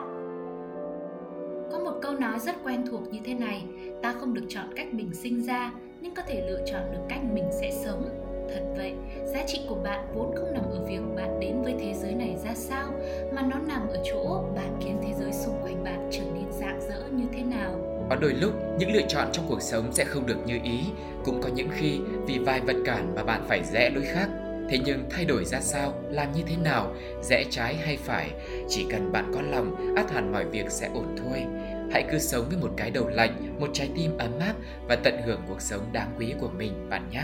Có 1.72 1.80
một 1.80 2.00
câu 2.02 2.14
nói 2.20 2.40
rất 2.40 2.56
quen 2.64 2.86
thuộc 2.92 3.14
như 3.14 3.20
thế 3.26 3.34
này 3.34 3.66
Ta 4.02 4.14
không 4.20 4.34
được 4.34 4.46
chọn 4.50 4.66
cách 4.76 4.94
mình 4.94 5.14
sinh 5.14 5.44
ra 5.44 5.72
Nhưng 6.02 6.16
có 6.16 6.22
thể 6.28 6.48
lựa 6.50 6.60
chọn 6.72 6.82
được 6.92 7.02
cách 7.10 7.22
mình 7.34 7.50
sẽ 7.62 7.72
sống 7.86 8.19
Thật 8.54 8.62
vậy, 8.78 8.94
giá 9.25 9.44
trị 9.48 9.62
của 9.69 9.75
bạn 9.75 10.07
vốn 10.13 10.36
không 10.36 10.54
nằm 10.54 10.63
ở 10.72 10.86
việc 10.86 11.01
bạn 11.16 11.40
đến 11.40 11.62
với 11.62 11.75
thế 11.80 11.94
giới 11.94 12.13
này 12.13 12.38
ra 12.46 12.51
sao 12.56 12.92
Mà 13.31 13.42
nó 13.42 13.56
nằm 13.68 13.88
ở 13.88 13.98
chỗ 14.12 14.44
bạn 14.56 14.80
khiến 14.81 14.98
thế 15.04 15.13
giới 15.19 15.31
xung 15.31 15.56
quanh 15.63 15.84
bạn 15.84 16.10
trở 16.12 16.24
nên 16.34 16.51
rạng 16.51 16.81
rỡ 16.81 17.04
như 17.12 17.25
thế 17.34 17.42
nào. 17.44 17.72
Có 18.10 18.16
đôi 18.16 18.34
lúc, 18.34 18.54
những 18.80 18.94
lựa 18.94 19.07
chọn 19.07 19.28
trong 19.31 19.46
cuộc 19.50 19.62
sống 19.62 19.94
sẽ 19.94 20.06
không 20.06 20.25
được 20.25 20.38
như 20.46 20.60
ý. 20.63 20.80
Cũng 21.25 21.42
có 21.42 21.50
những 21.50 21.69
khi 21.74 22.00
vì 22.25 22.40
vài 22.40 22.62
vật 22.62 22.75
cản 22.86 23.16
mà 23.16 23.24
bạn 23.24 23.46
phải 23.48 23.63
rẽ 23.63 23.90
lối 23.90 24.04
khác. 24.04 24.30
Thế 24.69 24.78
nhưng 24.86 25.04
thay 25.10 25.25
đổi 25.25 25.46
ra 25.46 25.60
sao, 25.62 25.94
làm 26.10 26.31
như 26.31 26.42
thế 26.48 26.56
nào, 26.63 26.94
rẽ 27.22 27.44
trái 27.50 27.75
hay 27.75 27.98
phải 27.98 28.31
Chỉ 28.68 28.86
cần 28.90 29.12
bạn 29.12 29.31
có 29.34 29.42
lòng, 29.42 29.96
át 29.96 30.12
hẳn 30.12 30.31
mọi 30.31 30.46
việc 30.46 30.66
sẽ 30.69 30.90
ổn 30.94 31.15
thôi. 31.18 31.46
Hãy 31.91 32.03
cứ 32.12 32.20
sống 32.20 32.46
với 32.50 32.58
một 32.58 32.70
cái 32.77 32.91
đầu 32.91 33.08
lạnh, 33.08 33.56
một 33.60 33.70
trái 33.74 33.89
tim 33.96 34.18
ấm 34.18 34.39
áp 34.39 34.53
Và 34.88 34.96
tận 34.96 35.22
hưởng 35.25 35.41
cuộc 35.48 35.62
sống 35.62 35.82
đáng 35.91 36.15
quý 36.20 36.34
của 36.39 36.50
mình 36.58 36.89
bạn 36.89 37.10
nhé. 37.12 37.24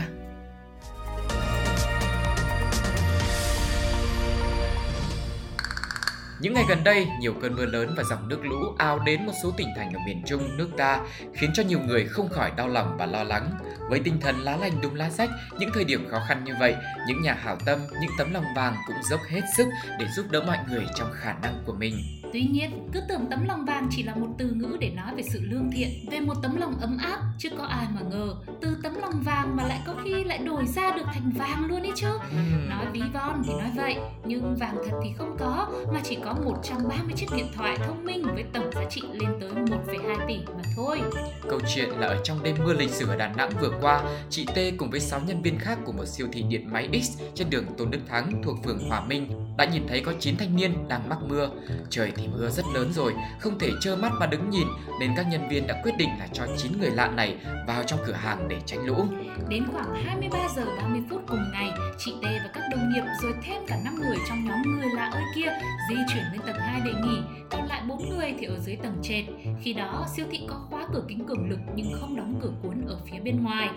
Những 6.40 6.54
ngày 6.54 6.64
gần 6.68 6.84
đây, 6.84 7.08
nhiều 7.20 7.34
cơn 7.42 7.56
mưa 7.56 7.66
lớn 7.66 7.94
và 7.96 8.02
dòng 8.04 8.28
nước 8.28 8.44
lũ 8.44 8.56
ào 8.78 8.98
đến 8.98 9.26
một 9.26 9.32
số 9.42 9.50
tỉnh 9.56 9.68
thành 9.76 9.92
ở 9.92 10.00
miền 10.06 10.22
Trung 10.26 10.56
nước 10.56 10.68
ta, 10.76 11.00
khiến 11.34 11.50
cho 11.54 11.62
nhiều 11.62 11.80
người 11.80 12.06
không 12.06 12.28
khỏi 12.28 12.50
đau 12.56 12.68
lòng 12.68 12.96
và 12.98 13.06
lo 13.06 13.22
lắng. 13.22 13.50
Với 13.90 14.00
tinh 14.00 14.20
thần 14.20 14.40
lá 14.40 14.56
lành 14.56 14.80
đùm 14.80 14.94
lá 14.94 15.10
rách, 15.10 15.30
những 15.58 15.70
thời 15.74 15.84
điểm 15.84 16.08
khó 16.10 16.20
khăn 16.28 16.44
như 16.44 16.54
vậy, 16.60 16.74
những 17.08 17.22
nhà 17.22 17.34
hảo 17.34 17.56
tâm, 17.64 17.78
những 18.00 18.10
tấm 18.18 18.32
lòng 18.32 18.44
vàng 18.56 18.74
cũng 18.86 18.96
dốc 19.10 19.20
hết 19.28 19.40
sức 19.56 19.68
để 19.98 20.06
giúp 20.16 20.26
đỡ 20.30 20.42
mọi 20.46 20.58
người 20.68 20.84
trong 20.98 21.08
khả 21.14 21.32
năng 21.42 21.62
của 21.66 21.72
mình. 21.72 21.94
Tuy 22.32 22.42
nhiên, 22.42 22.88
cứ 22.92 23.00
tưởng 23.08 23.26
tấm 23.30 23.44
lòng 23.48 23.64
vàng 23.64 23.88
chỉ 23.90 24.02
là 24.02 24.14
một 24.14 24.28
từ 24.38 24.50
ngữ 24.50 24.76
để 24.80 24.90
nói 24.96 25.14
về 25.16 25.22
sự 25.22 25.40
lương 25.42 25.70
thiện, 25.72 25.88
về 26.10 26.20
một 26.20 26.34
tấm 26.42 26.56
lòng 26.56 26.80
ấm 26.80 26.98
áp, 26.98 27.20
chứ 27.38 27.48
có 27.58 27.64
ai 27.64 27.86
mà 27.94 28.00
ngờ 28.10 28.34
từ 28.60 28.76
tấm 28.82 28.94
lòng 29.00 29.22
vàng 29.22 29.56
mà 29.56 29.64
lại 29.64 29.80
có 29.86 29.94
khi 30.04 30.24
lại 30.24 30.38
đổi 30.38 30.66
ra 30.66 30.90
được 30.96 31.06
thành 31.14 31.32
vàng 31.38 31.66
luôn 31.66 31.82
ấy 31.82 31.92
chứ. 31.94 32.18
Nói 32.68 32.86
ví 32.92 33.02
von 33.14 33.42
thì 33.46 33.52
nói 33.52 33.70
vậy, 33.76 33.96
nhưng 34.24 34.56
vàng 34.56 34.76
thật 34.84 34.96
thì 35.04 35.10
không 35.18 35.36
có, 35.38 35.68
mà 35.94 36.00
chỉ 36.04 36.18
có 36.24 36.25
130 36.32 37.12
chiếc 37.16 37.26
điện 37.36 37.46
thoại 37.54 37.76
thông 37.86 38.04
minh 38.04 38.22
với 38.34 38.44
tổng 38.52 38.70
giá 38.74 38.84
trị 38.90 39.02
lên 39.12 39.30
tới 39.40 39.50
1,2 39.50 40.26
tỷ 40.28 40.38
mà 40.56 40.62
thôi. 40.76 41.00
Câu 41.50 41.60
chuyện 41.74 41.88
là 41.88 42.06
ở 42.06 42.20
trong 42.24 42.42
đêm 42.42 42.56
mưa 42.64 42.72
lịch 42.72 42.90
sử 42.90 43.08
ở 43.08 43.16
Đà 43.16 43.28
Nẵng 43.28 43.50
vừa 43.60 43.70
qua, 43.80 44.02
chị 44.30 44.46
T 44.46 44.58
cùng 44.78 44.90
với 44.90 45.00
6 45.00 45.20
nhân 45.26 45.42
viên 45.42 45.58
khác 45.58 45.78
của 45.84 45.92
một 45.92 46.06
siêu 46.06 46.26
thị 46.32 46.42
điện 46.42 46.72
máy 46.72 46.88
X 47.02 47.20
trên 47.34 47.50
đường 47.50 47.64
Tôn 47.78 47.90
Đức 47.90 48.00
Thắng 48.08 48.42
thuộc 48.44 48.56
phường 48.64 48.88
Hòa 48.88 49.00
Minh 49.00 49.45
đã 49.56 49.64
nhìn 49.64 49.86
thấy 49.88 50.00
có 50.00 50.12
9 50.20 50.36
thanh 50.36 50.56
niên 50.56 50.88
đang 50.88 51.08
mắc 51.08 51.18
mưa. 51.28 51.48
Trời 51.90 52.12
thì 52.16 52.28
mưa 52.28 52.50
rất 52.50 52.64
lớn 52.74 52.92
rồi, 52.92 53.14
không 53.40 53.58
thể 53.58 53.70
trơ 53.80 53.96
mắt 53.96 54.12
mà 54.20 54.26
đứng 54.26 54.50
nhìn 54.50 54.66
nên 55.00 55.10
các 55.16 55.26
nhân 55.30 55.48
viên 55.48 55.66
đã 55.66 55.80
quyết 55.82 55.92
định 55.98 56.08
là 56.18 56.26
cho 56.32 56.46
9 56.56 56.72
người 56.80 56.90
lạ 56.90 57.06
này 57.08 57.36
vào 57.66 57.82
trong 57.82 58.00
cửa 58.06 58.12
hàng 58.12 58.48
để 58.48 58.56
tránh 58.66 58.86
lũ. 58.86 59.04
Đến 59.48 59.64
khoảng 59.72 59.94
23 60.04 60.38
giờ 60.56 60.64
30 60.76 61.00
phút 61.10 61.22
cùng 61.26 61.44
ngày, 61.52 61.70
chị 61.98 62.12
T 62.22 62.24
và 62.24 62.50
các 62.54 62.62
đồng 62.70 62.90
nghiệp 62.92 63.02
rồi 63.22 63.32
thêm 63.42 63.62
cả 63.66 63.78
5 63.84 63.94
người 63.94 64.16
trong 64.28 64.44
nhóm 64.44 64.62
người 64.62 64.88
lạ 64.94 65.10
ơi 65.12 65.22
kia 65.34 65.52
di 65.88 65.96
chuyển 66.14 66.24
lên 66.32 66.40
tầng 66.46 66.56
2 66.58 66.80
để 66.84 66.92
nghỉ, 67.02 67.18
còn 67.50 67.66
lại 67.66 67.82
4 67.88 68.08
người 68.08 68.34
thì 68.38 68.46
ở 68.46 68.58
dưới 68.58 68.76
tầng 68.76 68.96
trệt. 69.02 69.24
Khi 69.62 69.72
đó 69.72 70.06
siêu 70.16 70.26
thị 70.30 70.46
có 70.48 70.54
khóa 70.70 70.86
cửa 70.92 71.02
kính 71.08 71.24
cường 71.26 71.50
lực 71.50 71.58
nhưng 71.74 71.92
không 72.00 72.16
đóng 72.16 72.38
cửa 72.42 72.50
cuốn 72.62 72.84
ở 72.88 72.96
phía 73.10 73.18
bên 73.20 73.42
ngoài. 73.44 73.68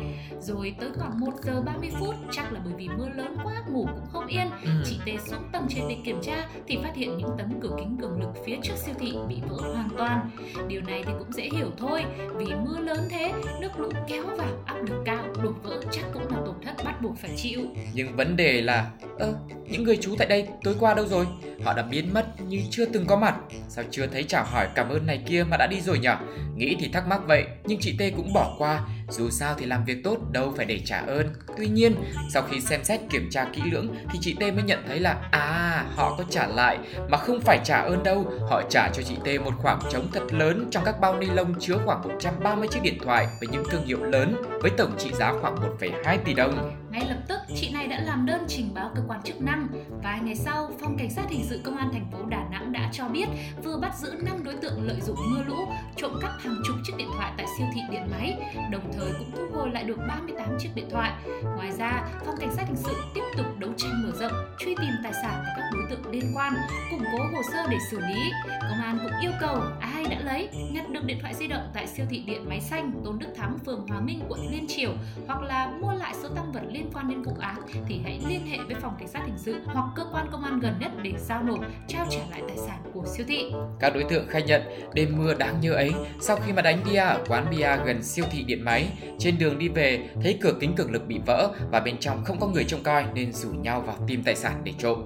Rồi 0.41 0.75
tới 0.79 0.89
khoảng 0.97 1.19
1 1.19 1.33
giờ 1.43 1.61
30 1.61 1.89
phút, 1.99 2.15
chắc 2.31 2.53
là 2.53 2.59
bởi 2.65 2.73
vì 2.77 2.87
mưa 2.97 3.09
lớn 3.15 3.35
quá 3.43 3.53
ngủ 3.71 3.87
cũng 3.95 4.07
không 4.11 4.27
yên, 4.27 4.47
Ừ. 4.63 4.69
chị 4.85 4.99
T 5.05 5.21
xuống 5.29 5.43
tầng 5.51 5.65
trên 5.69 5.87
lịch 5.87 6.03
kiểm 6.05 6.19
tra 6.21 6.47
thì 6.67 6.77
phát 6.83 6.95
hiện 6.95 7.17
những 7.17 7.29
tấm 7.37 7.59
cửa 7.61 7.75
kính 7.77 7.97
cường 8.01 8.19
lực 8.19 8.29
phía 8.45 8.55
trước 8.63 8.75
siêu 8.77 8.95
thị 8.99 9.13
bị 9.29 9.35
vỡ 9.49 9.73
hoàn 9.73 9.89
toàn. 9.97 10.29
Điều 10.67 10.81
này 10.81 11.03
thì 11.05 11.11
cũng 11.19 11.33
dễ 11.33 11.43
hiểu 11.43 11.71
thôi, 11.77 12.05
vì 12.35 12.45
mưa 12.45 12.79
lớn 12.79 13.07
thế, 13.09 13.33
nước 13.61 13.79
lũ 13.79 13.89
kéo 14.07 14.23
vào 14.37 14.47
áp 14.65 14.77
lực 14.81 15.01
cao, 15.05 15.25
đổ 15.43 15.51
vỡ 15.63 15.81
chắc 15.91 16.05
cũng 16.13 16.27
là 16.31 16.37
tổn 16.45 16.55
thất 16.65 16.85
bắt 16.85 17.01
buộc 17.01 17.17
phải 17.17 17.31
chịu. 17.35 17.61
Nhưng 17.93 18.15
vấn 18.15 18.35
đề 18.37 18.61
là 18.61 18.91
ơ, 19.19 19.33
những 19.69 19.83
người 19.83 19.97
chú 20.01 20.15
tại 20.17 20.27
đây 20.27 20.47
tối 20.63 20.75
qua 20.79 20.93
đâu 20.93 21.05
rồi? 21.05 21.25
Họ 21.63 21.73
đã 21.73 21.83
biến 21.83 22.13
mất 22.13 22.41
như 22.41 22.61
chưa 22.69 22.85
từng 22.85 23.05
có 23.05 23.15
mặt. 23.15 23.35
Sao 23.69 23.85
chưa 23.91 24.07
thấy 24.07 24.23
chào 24.23 24.45
hỏi 24.45 24.67
cảm 24.75 24.89
ơn 24.89 25.05
này 25.05 25.23
kia 25.27 25.43
mà 25.43 25.57
đã 25.57 25.67
đi 25.67 25.81
rồi 25.81 25.99
nhỉ 25.99 26.09
Nghĩ 26.55 26.75
thì 26.79 26.89
thắc 26.93 27.07
mắc 27.07 27.21
vậy, 27.27 27.45
nhưng 27.65 27.79
chị 27.81 27.95
T 27.99 28.01
cũng 28.17 28.33
bỏ 28.33 28.55
qua. 28.57 28.87
Dù 29.09 29.29
sao 29.29 29.55
thì 29.57 29.65
làm 29.65 29.85
việc 29.85 30.03
tốt 30.03 30.17
đâu 30.31 30.53
phải 30.57 30.65
để 30.65 30.79
trả 30.85 30.99
ơn. 30.99 31.27
Tuy 31.57 31.67
nhiên, 31.67 31.95
sau 32.33 32.43
khi 32.43 32.61
xem 32.61 32.83
xét 32.83 32.99
kiểm 33.09 33.29
tra 33.31 33.45
kỹ 33.53 33.61
lưỡng 33.71 33.95
thì 34.11 34.19
chị 34.21 34.33
T 34.33 34.39
mới 34.39 34.63
nhận 34.65 34.83
thấy 34.87 34.99
là 34.99 35.17
à, 35.31 35.85
họ 35.95 36.15
có 36.17 36.23
trả 36.29 36.47
lại 36.47 36.77
mà 37.09 37.17
không 37.17 37.41
phải 37.41 37.59
trả 37.63 37.81
ơn 37.81 38.03
đâu. 38.03 38.33
Họ 38.49 38.61
trả 38.69 38.89
cho 38.93 39.03
chị 39.03 39.15
T 39.25 39.41
một 39.41 39.53
khoảng 39.57 39.79
trống 39.91 40.07
thật 40.13 40.33
lớn 40.33 40.67
trong 40.71 40.83
các 40.85 40.99
bao 40.99 41.19
ni 41.19 41.25
lông 41.25 41.59
chứa 41.59 41.77
khoảng 41.85 42.01
130 42.01 42.67
chiếc 42.71 42.79
điện 42.83 42.97
thoại 43.03 43.27
với 43.39 43.49
những 43.51 43.63
thương 43.71 43.85
hiệu 43.85 44.03
lớn 44.03 44.35
với 44.61 44.71
tổng 44.77 44.91
trị 44.97 45.11
giá 45.13 45.33
khoảng 45.41 45.55
1,2 45.79 46.17
tỷ 46.25 46.33
đồng. 46.33 46.71
Ngay 46.91 47.05
lập 47.09 47.17
tức, 47.27 47.39
chị 47.55 47.71
này 47.73 47.87
đã 47.87 47.99
làm 47.99 48.25
đơn 48.25 48.45
trình 48.47 48.73
báo 48.73 48.91
cơ 48.95 49.01
quan 49.07 49.21
chức 49.23 49.41
năng. 49.41 49.67
Vài 50.03 50.19
ngày 50.19 50.35
sau, 50.35 50.71
Phòng 50.81 50.97
Cảnh 50.97 51.09
sát 51.09 51.29
Hình 51.29 51.45
sự 51.49 51.61
Công 51.63 51.77
an 51.77 51.89
thành 51.93 52.05
phố 52.11 52.25
Đà 52.25 52.47
Nẵng 52.51 52.71
đã 52.71 52.89
cho 52.91 53.07
biết 53.07 53.27
vừa 53.63 53.77
bắt 53.77 53.97
giữ 53.97 54.11
5 54.21 54.43
đối 54.43 54.55
tượng 54.55 54.83
lợi 54.87 55.01
dụng 55.01 55.17
mưa 55.31 55.43
lũ, 55.47 55.57
trộm 55.95 56.11
cắp 56.21 56.31
hàng 56.39 56.55
chục 56.67 56.75
chiếc 56.83 56.93
điện 56.97 57.07
thoại 57.15 57.31
tại 57.37 57.45
siêu 57.57 57.67
thị 57.73 57.81
điện 57.91 58.03
máy, 58.11 58.37
đồng 58.71 58.91
thời 58.93 59.11
cũng 59.19 59.31
thu 59.35 59.57
hồi 59.57 59.69
lại 59.69 59.83
được 59.83 59.97
38 60.07 60.57
chiếc 60.59 60.69
điện 60.75 60.89
thoại. 60.91 61.11
Ngoài 61.43 61.71
ra, 61.71 62.03
Phòng 62.25 62.35
Cảnh 62.39 62.55
sát 62.55 62.67
Hình 62.67 62.77
sự 62.77 62.95
tiếp 63.13 63.23
tục 63.37 63.45
đấu 63.59 63.71
tranh 63.77 64.03
mở 64.03 64.11
rộng, 64.19 64.55
truy 64.59 64.75
tìm 64.75 64.91
tài 65.03 65.13
sản 65.13 65.43
và 65.45 65.53
các 65.57 65.69
đối 65.73 65.83
tượng 65.89 66.11
liên 66.11 66.31
quan, 66.35 66.53
củng 66.91 67.03
cố 67.11 67.23
hồ 67.23 67.41
sơ 67.53 67.67
để 67.69 67.77
xử 67.91 67.99
lý. 67.99 68.31
Công 68.61 68.81
an 68.81 68.99
cũng 69.03 69.19
yêu 69.21 69.31
cầu 69.41 69.57
ai 69.99 70.15
đã 70.15 70.19
lấy, 70.33 70.49
nhặt 70.71 70.89
được 70.89 71.05
điện 71.05 71.17
thoại 71.21 71.33
di 71.33 71.47
động 71.47 71.61
tại 71.73 71.87
siêu 71.87 72.05
thị 72.09 72.23
điện 72.27 72.49
máy 72.49 72.61
xanh 72.61 72.91
Tôn 73.05 73.19
Đức 73.19 73.27
Thắng, 73.35 73.59
phường 73.65 73.87
Hòa 73.87 73.99
Minh, 73.99 74.19
quận 74.29 74.51
Liên 74.51 74.67
Triểu 74.67 74.91
hoặc 75.27 75.41
là 75.41 75.71
mua 75.81 75.93
lại 75.93 76.13
số 76.23 76.29
tăng 76.29 76.51
vật 76.51 76.61
liên 76.69 76.89
quan 76.93 77.09
đến 77.09 77.21
vụ 77.21 77.31
án 77.39 77.55
thì 77.87 77.99
hãy 78.03 78.21
liên 78.27 78.45
hệ 78.45 78.57
với 78.57 78.75
phòng 78.75 78.95
cảnh 78.99 79.07
sát 79.07 79.21
hình 79.25 79.37
sự 79.37 79.61
hoặc 79.65 79.85
cơ 79.95 80.05
quan 80.11 80.27
công 80.31 80.43
an 80.43 80.59
gần 80.59 80.73
nhất 80.79 80.91
để 81.01 81.13
giao 81.17 81.43
nộp, 81.43 81.59
trao 81.87 82.05
trả 82.09 82.19
lại 82.31 82.41
tài 82.47 82.57
sản 82.57 82.79
của 82.93 83.05
siêu 83.05 83.25
thị. 83.29 83.51
Các 83.79 83.93
đối 83.93 84.03
tượng 84.03 84.27
khai 84.27 84.41
nhận 84.43 84.61
đêm 84.93 85.17
mưa 85.17 85.33
đáng 85.33 85.61
nhớ 85.61 85.73
ấy 85.73 85.91
sau 86.21 86.35
khi 86.35 86.53
mà 86.53 86.61
đánh 86.61 86.79
bia 86.89 86.99
ở 86.99 87.23
quán 87.27 87.45
bia 87.51 87.77
gần 87.85 88.03
siêu 88.03 88.25
thị 88.31 88.43
điện 88.43 88.65
máy, 88.65 88.87
trên 89.19 89.37
đường 89.37 89.59
đi 89.59 89.69
về 89.69 90.09
thấy 90.23 90.37
cửa 90.41 90.53
kính 90.59 90.75
cường 90.75 90.91
lực 90.91 91.07
bị 91.07 91.19
vỡ 91.25 91.51
và 91.71 91.79
bên 91.79 91.97
trong 91.99 92.23
không 92.23 92.39
có 92.39 92.47
người 92.47 92.63
trông 92.63 92.83
coi 92.83 93.05
nên 93.13 93.33
rủ 93.33 93.49
nhau 93.49 93.81
vào 93.81 93.95
tìm 94.07 94.23
tài 94.23 94.35
sản 94.35 94.61
để 94.63 94.73
trộm. 94.77 95.03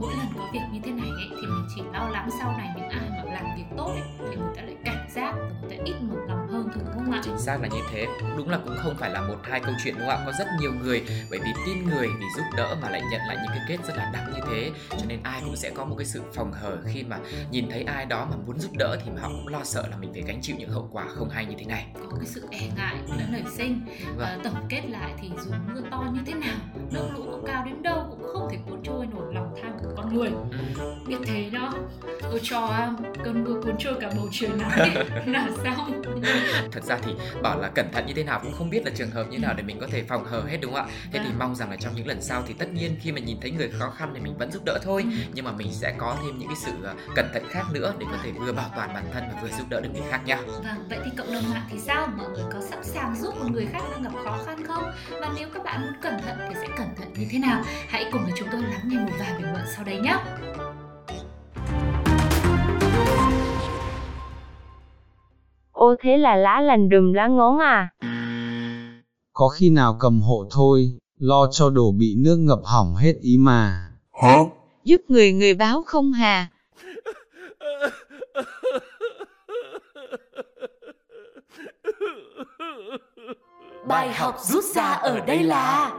Mỗi 0.00 0.12
lần 0.18 0.26
có 0.38 0.48
việc 0.52 0.60
như 0.72 0.80
thế 0.84 0.92
này 0.92 1.08
ấy, 1.08 1.28
thì 1.30 1.46
mình 1.46 1.66
chỉ 1.74 1.82
lo 1.92 2.08
lắng 2.08 2.28
sau 2.40 2.54
này 2.58 2.68
những 2.76 2.88
ai 2.88 3.13
tốt 3.76 3.86
ấy, 3.86 4.02
thì 4.18 4.36
người 4.36 4.54
ta 4.56 4.62
lại 4.62 4.76
cảm 4.84 5.06
giác 5.14 5.34
người 5.62 5.70
ta 5.70 5.84
ít 5.84 5.94
một 6.00 6.16
lòng 6.28 6.33
Chính 7.22 7.38
xác 7.38 7.60
là 7.62 7.68
như 7.68 7.80
thế. 7.92 8.06
Đúng 8.36 8.48
là 8.50 8.58
cũng 8.64 8.76
không 8.82 8.94
phải 8.98 9.10
là 9.10 9.20
một 9.20 9.36
hai 9.42 9.60
câu 9.60 9.74
chuyện 9.84 9.94
đúng 9.98 10.08
không 10.08 10.18
ạ? 10.18 10.22
Có 10.26 10.32
rất 10.38 10.46
nhiều 10.60 10.72
người 10.82 11.02
bởi 11.30 11.38
vì 11.44 11.50
tin 11.66 11.84
người 11.88 12.06
vì 12.08 12.26
giúp 12.36 12.42
đỡ 12.56 12.76
mà 12.82 12.90
lại 12.90 13.02
nhận 13.10 13.20
lại 13.28 13.36
những 13.42 13.48
cái 13.48 13.60
kết 13.68 13.76
rất 13.86 13.96
là 13.96 14.10
đắng 14.12 14.32
như 14.34 14.40
thế. 14.50 14.70
Cho 14.90 15.04
nên 15.08 15.18
ai 15.22 15.40
cũng 15.44 15.56
sẽ 15.56 15.70
có 15.70 15.84
một 15.84 15.94
cái 15.98 16.06
sự 16.06 16.22
phòng 16.34 16.52
hờ 16.52 16.78
khi 16.86 17.02
mà 17.02 17.18
nhìn 17.50 17.68
thấy 17.70 17.82
ai 17.82 18.06
đó 18.06 18.26
mà 18.30 18.36
muốn 18.46 18.58
giúp 18.58 18.70
đỡ 18.78 18.96
thì 19.04 19.10
mà 19.10 19.20
họ 19.22 19.28
cũng 19.28 19.48
lo 19.48 19.64
sợ 19.64 19.86
là 19.90 19.96
mình 19.96 20.12
phải 20.12 20.22
gánh 20.26 20.40
chịu 20.42 20.56
những 20.58 20.70
hậu 20.70 20.88
quả 20.92 21.04
không 21.14 21.28
hay 21.30 21.46
như 21.46 21.54
thế 21.58 21.64
này. 21.64 21.86
Có 22.10 22.16
cái 22.16 22.26
sự 22.26 22.48
e 22.50 22.60
ngại 22.76 22.94
đã 23.18 23.24
nảy 23.30 23.42
sinh 23.56 23.80
và 24.16 24.26
Vâng. 24.34 24.40
tổng 24.44 24.66
kết 24.68 24.82
lại 24.88 25.12
thì 25.20 25.30
dù 25.44 25.50
mưa 25.74 25.80
to 25.90 26.04
như 26.14 26.20
thế 26.26 26.34
nào, 26.34 26.56
nước 26.90 27.08
lũ 27.14 27.24
có 27.32 27.38
cao 27.46 27.64
đến 27.66 27.82
đâu 27.82 28.06
cũng 28.10 28.22
không 28.32 28.48
thể 28.50 28.58
cuốn 28.66 28.80
trôi 28.84 29.06
nổi 29.06 29.34
lòng 29.34 29.54
tham 29.62 29.72
của 29.82 29.90
con 29.96 30.14
người. 30.14 30.28
Ừ. 30.78 30.84
biết 31.08 31.16
thế 31.26 31.50
đó 31.52 31.72
tôi 32.22 32.40
cho 32.42 32.58
um, 32.60 32.96
cơn 33.24 33.44
mưa 33.44 33.60
cuốn 33.62 33.74
trôi 33.78 33.94
cả 34.00 34.10
bầu 34.16 34.28
trời 34.32 34.50
nắng 34.58 34.94
là 35.26 35.48
xong 35.64 36.02
Thật 36.72 36.84
ra 36.84 36.98
thì 37.04 37.14
bảo 37.42 37.60
là 37.60 37.68
cẩn 37.68 37.92
thận 37.92 38.06
như 38.06 38.14
thế 38.14 38.24
nào 38.24 38.40
cũng 38.42 38.52
không 38.52 38.70
biết 38.70 38.84
là 38.84 38.90
trường 38.96 39.10
hợp 39.10 39.24
như 39.30 39.38
nào 39.38 39.54
để 39.56 39.62
mình 39.62 39.78
có 39.80 39.86
thể 39.90 40.02
phòng 40.02 40.24
hờ 40.24 40.42
hết 40.48 40.58
đúng 40.62 40.74
không 40.74 40.86
ạ? 40.86 40.92
Thế 41.12 41.18
thì 41.18 41.28
Vâng. 41.28 41.38
mong 41.38 41.54
rằng 41.54 41.70
là 41.70 41.76
trong 41.76 41.94
những 41.96 42.06
lần 42.06 42.22
sau 42.22 42.42
thì 42.46 42.54
tất 42.54 42.68
nhiên 42.72 42.96
khi 43.02 43.12
mà 43.12 43.20
nhìn 43.20 43.36
thấy 43.40 43.50
người 43.50 43.70
khó 43.78 43.90
khăn 43.90 44.10
thì 44.14 44.20
mình 44.20 44.36
vẫn 44.38 44.52
giúp 44.52 44.62
đỡ 44.66 44.78
thôi 44.82 45.04
nhưng 45.34 45.44
mà 45.44 45.52
mình 45.52 45.68
sẽ 45.72 45.94
có 45.98 46.16
thêm 46.22 46.38
những 46.38 46.48
cái 46.48 46.56
sự 46.56 46.72
ờ, 46.84 46.94
cẩn 47.14 47.26
thận 47.34 47.42
khác 47.50 47.62
nữa 47.72 47.94
để 47.98 48.06
có 48.10 48.18
thể 48.22 48.30
vừa 48.32 48.52
bảo 48.52 48.70
toàn 48.76 48.94
bản 48.94 49.04
thân 49.12 49.24
và 49.32 49.40
vừa 49.42 49.48
giúp 49.48 49.66
đỡ 49.68 49.80
được 49.80 49.90
người 49.92 50.02
khác 50.10 50.20
nhá. 50.26 50.36
vâng 50.46 50.88
vậy 50.88 50.98
thì 51.04 51.10
cộng 51.16 51.32
đồng 51.32 51.50
mạng 51.50 51.66
thì 51.70 51.78
sao 51.78 52.08
mọi 52.16 52.28
người 52.28 52.44
có 52.52 52.60
sẵn 52.70 52.84
sàng 52.84 53.16
giúp 53.16 53.34
một 53.36 53.48
người 53.52 53.66
khác 53.72 53.82
đang 53.92 54.02
gặp 54.02 54.10
khó 54.24 54.38
khăn 54.46 54.66
không 54.66 54.84
và 55.20 55.30
nếu 55.36 55.48
các 55.54 55.64
bạn 55.64 55.82
muốn 55.82 55.92
cẩn 56.02 56.14
thận 56.22 56.38
thì 56.48 56.54
sẽ 56.54 56.68
cẩn 56.76 56.88
thận 56.96 57.12
như 57.16 57.26
thế 57.30 57.38
nào 57.38 57.62
hãy 57.88 58.04
cùng 58.12 58.22
với 58.24 58.32
chúng 58.36 58.48
tôi 58.52 58.62
lắng 58.62 58.80
nghe 58.84 58.96
một 58.98 59.12
vài 59.18 59.32
bình 59.38 59.52
luận 59.52 59.64
sau 59.76 59.84
đây 59.84 59.98
nhé 60.00 60.16
Ô 65.84 65.94
thế 66.00 66.16
là 66.16 66.36
lá 66.36 66.60
lành 66.60 66.88
đùm 66.88 67.12
lá 67.12 67.26
ngón 67.26 67.58
à. 67.58 67.88
Có 69.32 69.48
khi 69.48 69.70
nào 69.70 69.96
cầm 70.00 70.20
hộ 70.20 70.44
thôi, 70.50 70.98
lo 71.18 71.46
cho 71.50 71.70
đồ 71.70 71.92
bị 71.92 72.14
nước 72.18 72.36
ngập 72.36 72.58
hỏng 72.64 72.94
hết 72.94 73.12
ý 73.20 73.36
mà. 73.38 73.90
Giúp 74.84 75.00
người 75.08 75.32
người 75.32 75.54
báo 75.54 75.82
không 75.86 76.12
hà. 76.12 76.48
Bài 83.88 84.12
học 84.12 84.36
rút 84.40 84.64
ra 84.64 84.92
ở 84.92 85.20
đây 85.20 85.42
là 85.42 85.92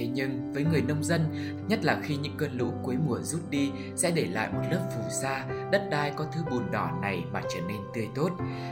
Thế 0.00 0.06
nhưng 0.06 0.52
với 0.52 0.64
người 0.64 0.82
nông 0.82 1.04
dân, 1.04 1.20
nhất 1.68 1.84
là 1.84 2.00
khi 2.02 2.16
những 2.16 2.36
cơn 2.36 2.58
lũ 2.58 2.72
cuối 2.82 2.96
mùa 3.06 3.18
rút 3.22 3.50
đi 3.50 3.70
sẽ 3.96 4.10
để 4.10 4.26
lại 4.32 4.48
một 4.52 4.62
lớp 4.70 4.88
phù 4.94 5.02
sa, 5.22 5.46
đất 5.72 5.88
đai 5.90 6.12
có 6.16 6.26
thứ 6.32 6.40
bùn 6.50 6.70
đỏ 6.70 6.90
này 7.02 7.24
mà 7.32 7.42
trở 7.54 7.60
nên 7.68 7.76
tươi 7.94 8.08
tốt. 8.14 8.30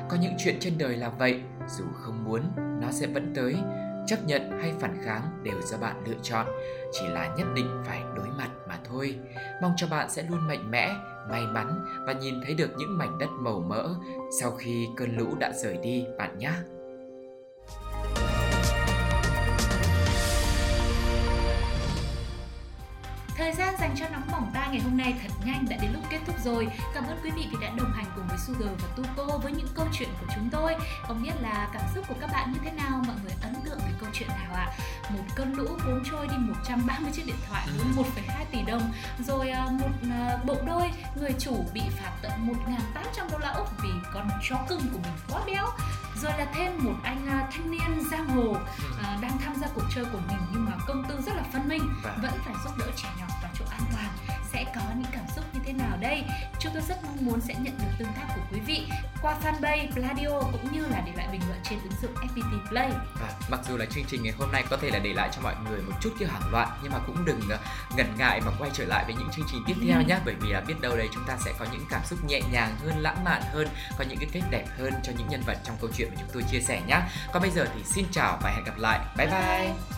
Có 0.08 0.16
những 0.20 0.32
chuyện 0.38 0.56
trên 0.60 0.78
đời 0.78 0.96
là 0.96 1.08
vậy, 1.08 1.40
dù 1.68 1.84
không 1.94 2.24
muốn, 2.24 2.42
nó 2.80 2.90
sẽ 2.90 3.06
vẫn 3.06 3.32
tới. 3.34 3.56
Chấp 4.06 4.24
nhận 4.26 4.58
hay 4.60 4.72
phản 4.80 4.98
kháng 5.04 5.22
đều 5.42 5.62
do 5.62 5.78
bạn 5.78 6.02
lựa 6.06 6.16
chọn, 6.22 6.46
chỉ 6.92 7.06
là 7.08 7.34
nhất 7.36 7.46
định 7.56 7.82
phải 7.86 8.02
đối 8.16 8.28
mặt 8.28 8.50
mà 8.68 8.78
thôi. 8.84 9.18
Mong 9.62 9.72
cho 9.76 9.86
bạn 9.86 10.10
sẽ 10.10 10.22
luôn 10.30 10.48
mạnh 10.48 10.70
mẽ, 10.70 10.94
may 11.30 11.46
mắn 11.46 11.84
và 12.06 12.12
nhìn 12.12 12.34
thấy 12.44 12.54
được 12.54 12.70
những 12.78 12.98
mảnh 12.98 13.18
đất 13.18 13.30
màu 13.40 13.60
mỡ 13.60 13.88
sau 14.40 14.50
khi 14.50 14.88
cơn 14.96 15.16
lũ 15.16 15.34
đã 15.40 15.52
rời 15.52 15.76
đi 15.82 16.04
bạn 16.18 16.38
nhé. 16.38 16.52
Thời 23.48 23.56
gian 23.56 23.74
dành 23.80 23.94
cho 23.96 24.08
nóng 24.08 24.28
bỏng 24.32 24.50
tai 24.54 24.68
ngày 24.70 24.80
hôm 24.80 24.96
nay 24.96 25.14
thật 25.22 25.28
nhanh 25.44 25.66
đã 25.70 25.76
đến 25.82 25.90
lúc 25.92 26.02
kết 26.10 26.18
thúc 26.26 26.36
rồi. 26.44 26.68
Cảm 26.94 27.04
ơn 27.06 27.18
quý 27.22 27.30
vị 27.30 27.46
vì 27.50 27.56
đã 27.60 27.70
đồng 27.76 27.92
hành 27.92 28.04
cùng 28.16 28.28
với 28.28 28.38
Sugar 28.38 28.70
và 28.82 28.88
Tuko 28.96 29.38
với 29.38 29.52
những 29.52 29.66
câu 29.74 29.86
chuyện 29.92 30.08
của 30.20 30.26
chúng 30.34 30.48
tôi. 30.52 30.74
Không 31.02 31.22
biết 31.22 31.32
là 31.40 31.68
cảm 31.72 31.82
xúc 31.94 32.04
của 32.08 32.14
các 32.20 32.30
bạn 32.32 32.52
như 32.52 32.58
thế 32.64 32.70
nào, 32.70 33.02
mọi 33.06 33.16
người 33.22 33.32
ấn 33.42 33.54
tượng 33.64 33.78
với 33.78 33.92
câu 34.00 34.08
chuyện 34.12 34.28
nào 34.28 34.54
ạ? 34.54 34.66
Một 35.10 35.24
cơn 35.34 35.54
lũ 35.54 35.66
cuốn 35.84 36.02
trôi 36.10 36.28
đi 36.28 36.36
130 36.38 37.12
chiếc 37.14 37.26
điện 37.26 37.36
thoại 37.48 37.68
với 37.76 38.04
1,2 38.04 38.44
tỷ 38.52 38.62
đồng, 38.62 38.92
rồi 39.26 39.50
à, 39.50 39.66
một 39.70 40.10
à, 40.10 40.38
bộ 40.46 40.56
đôi 40.66 40.90
người 41.20 41.32
chủ 41.38 41.64
bị 41.74 41.82
phạt 42.02 42.12
tận 42.22 42.32
1.800 42.66 43.30
đô 43.32 43.38
la 43.38 43.50
Úc 43.50 43.68
vì 43.82 43.90
con 44.14 44.28
chó 44.48 44.56
cưng 44.68 44.80
của 44.92 44.98
mình 45.02 45.12
quá 45.30 45.42
béo. 45.46 45.66
Rồi 46.22 46.32
là 46.38 46.46
thêm 46.54 46.72
một 46.84 46.94
anh 47.02 47.26
à, 47.28 47.48
thanh 47.52 47.70
niên 47.70 48.10
giang 48.10 48.28
hồ 48.28 48.56
à, 49.02 49.18
đang 49.22 49.38
tham 49.38 49.54
gia 49.60 49.68
cuộc 49.74 49.84
chơi 49.94 50.04
của 50.04 50.20
mình 50.28 50.38
nhưng 50.52 50.64
mà 50.64 50.72
công 50.86 51.04
tư 51.08 51.20
rất 51.26 51.34
là 51.36 51.42
phân 51.52 51.68
minh 51.68 51.82
Vâng. 52.02 52.18
vẫn 52.22 52.32
phải 52.44 52.54
giúp 52.64 52.70
đỡ 52.78 52.86
trẻ 52.96 53.08
nhỏ 53.18 53.26
tôi 56.78 56.86
rất 56.88 57.04
mong 57.04 57.26
muốn 57.26 57.40
sẽ 57.40 57.54
nhận 57.54 57.78
được 57.78 57.90
tương 57.98 58.08
tác 58.08 58.26
của 58.34 58.40
quý 58.52 58.60
vị 58.60 58.86
qua 59.22 59.36
fanpage 59.42 59.92
Pladio 59.92 60.40
cũng 60.40 60.72
như 60.72 60.80
là 60.90 61.02
để 61.06 61.12
lại 61.16 61.28
bình 61.32 61.40
luận 61.48 61.58
trên 61.64 61.78
ứng 61.82 61.92
dụng 62.02 62.14
FPT 62.14 62.68
Play. 62.68 62.90
À, 63.20 63.28
mặc 63.50 63.60
dù 63.68 63.76
là 63.76 63.86
chương 63.86 64.04
trình 64.04 64.22
ngày 64.22 64.32
hôm 64.38 64.52
nay 64.52 64.64
có 64.70 64.76
thể 64.76 64.90
là 64.90 64.98
để 64.98 65.12
lại 65.12 65.30
cho 65.36 65.40
mọi 65.42 65.54
người 65.68 65.80
một 65.82 65.92
chút 66.00 66.10
cái 66.18 66.28
hoảng 66.28 66.52
loạn 66.52 66.68
nhưng 66.82 66.92
mà 66.92 66.98
cũng 67.06 67.24
đừng 67.24 67.40
ờ, 67.50 67.58
ngần 67.96 68.06
ngại 68.18 68.40
mà 68.46 68.52
quay 68.58 68.70
trở 68.74 68.84
lại 68.84 69.04
với 69.04 69.14
những 69.14 69.28
chương 69.36 69.46
trình 69.52 69.62
tiếp 69.66 69.74
theo 69.86 70.02
nhé 70.02 70.18
bởi 70.24 70.34
vì 70.40 70.52
là 70.52 70.60
biết 70.60 70.80
đâu 70.80 70.96
đây 70.96 71.08
chúng 71.14 71.24
ta 71.26 71.36
sẽ 71.44 71.52
có 71.58 71.66
những 71.72 71.86
cảm 71.90 72.04
xúc 72.04 72.24
nhẹ 72.24 72.40
nhàng 72.52 72.76
hơn 72.84 72.98
lãng 72.98 73.24
mạn 73.24 73.42
hơn 73.52 73.68
có 73.98 74.04
những 74.08 74.18
cái 74.18 74.28
kết 74.32 74.42
đẹp 74.50 74.66
hơn 74.78 74.92
cho 75.02 75.12
những 75.18 75.28
nhân 75.28 75.42
vật 75.46 75.58
trong 75.64 75.76
câu 75.80 75.90
chuyện 75.96 76.08
mà 76.08 76.16
chúng 76.20 76.30
tôi 76.32 76.42
chia 76.42 76.60
sẻ 76.60 76.82
nhé 76.86 77.00
còn 77.32 77.42
bây 77.42 77.50
giờ 77.50 77.66
thì 77.74 77.82
xin 77.84 78.04
chào 78.12 78.38
và 78.42 78.50
hẹn 78.50 78.64
gặp 78.64 78.78
lại 78.78 79.00
bye 79.16 79.26
bye, 79.26 79.40
bye. 79.40 79.97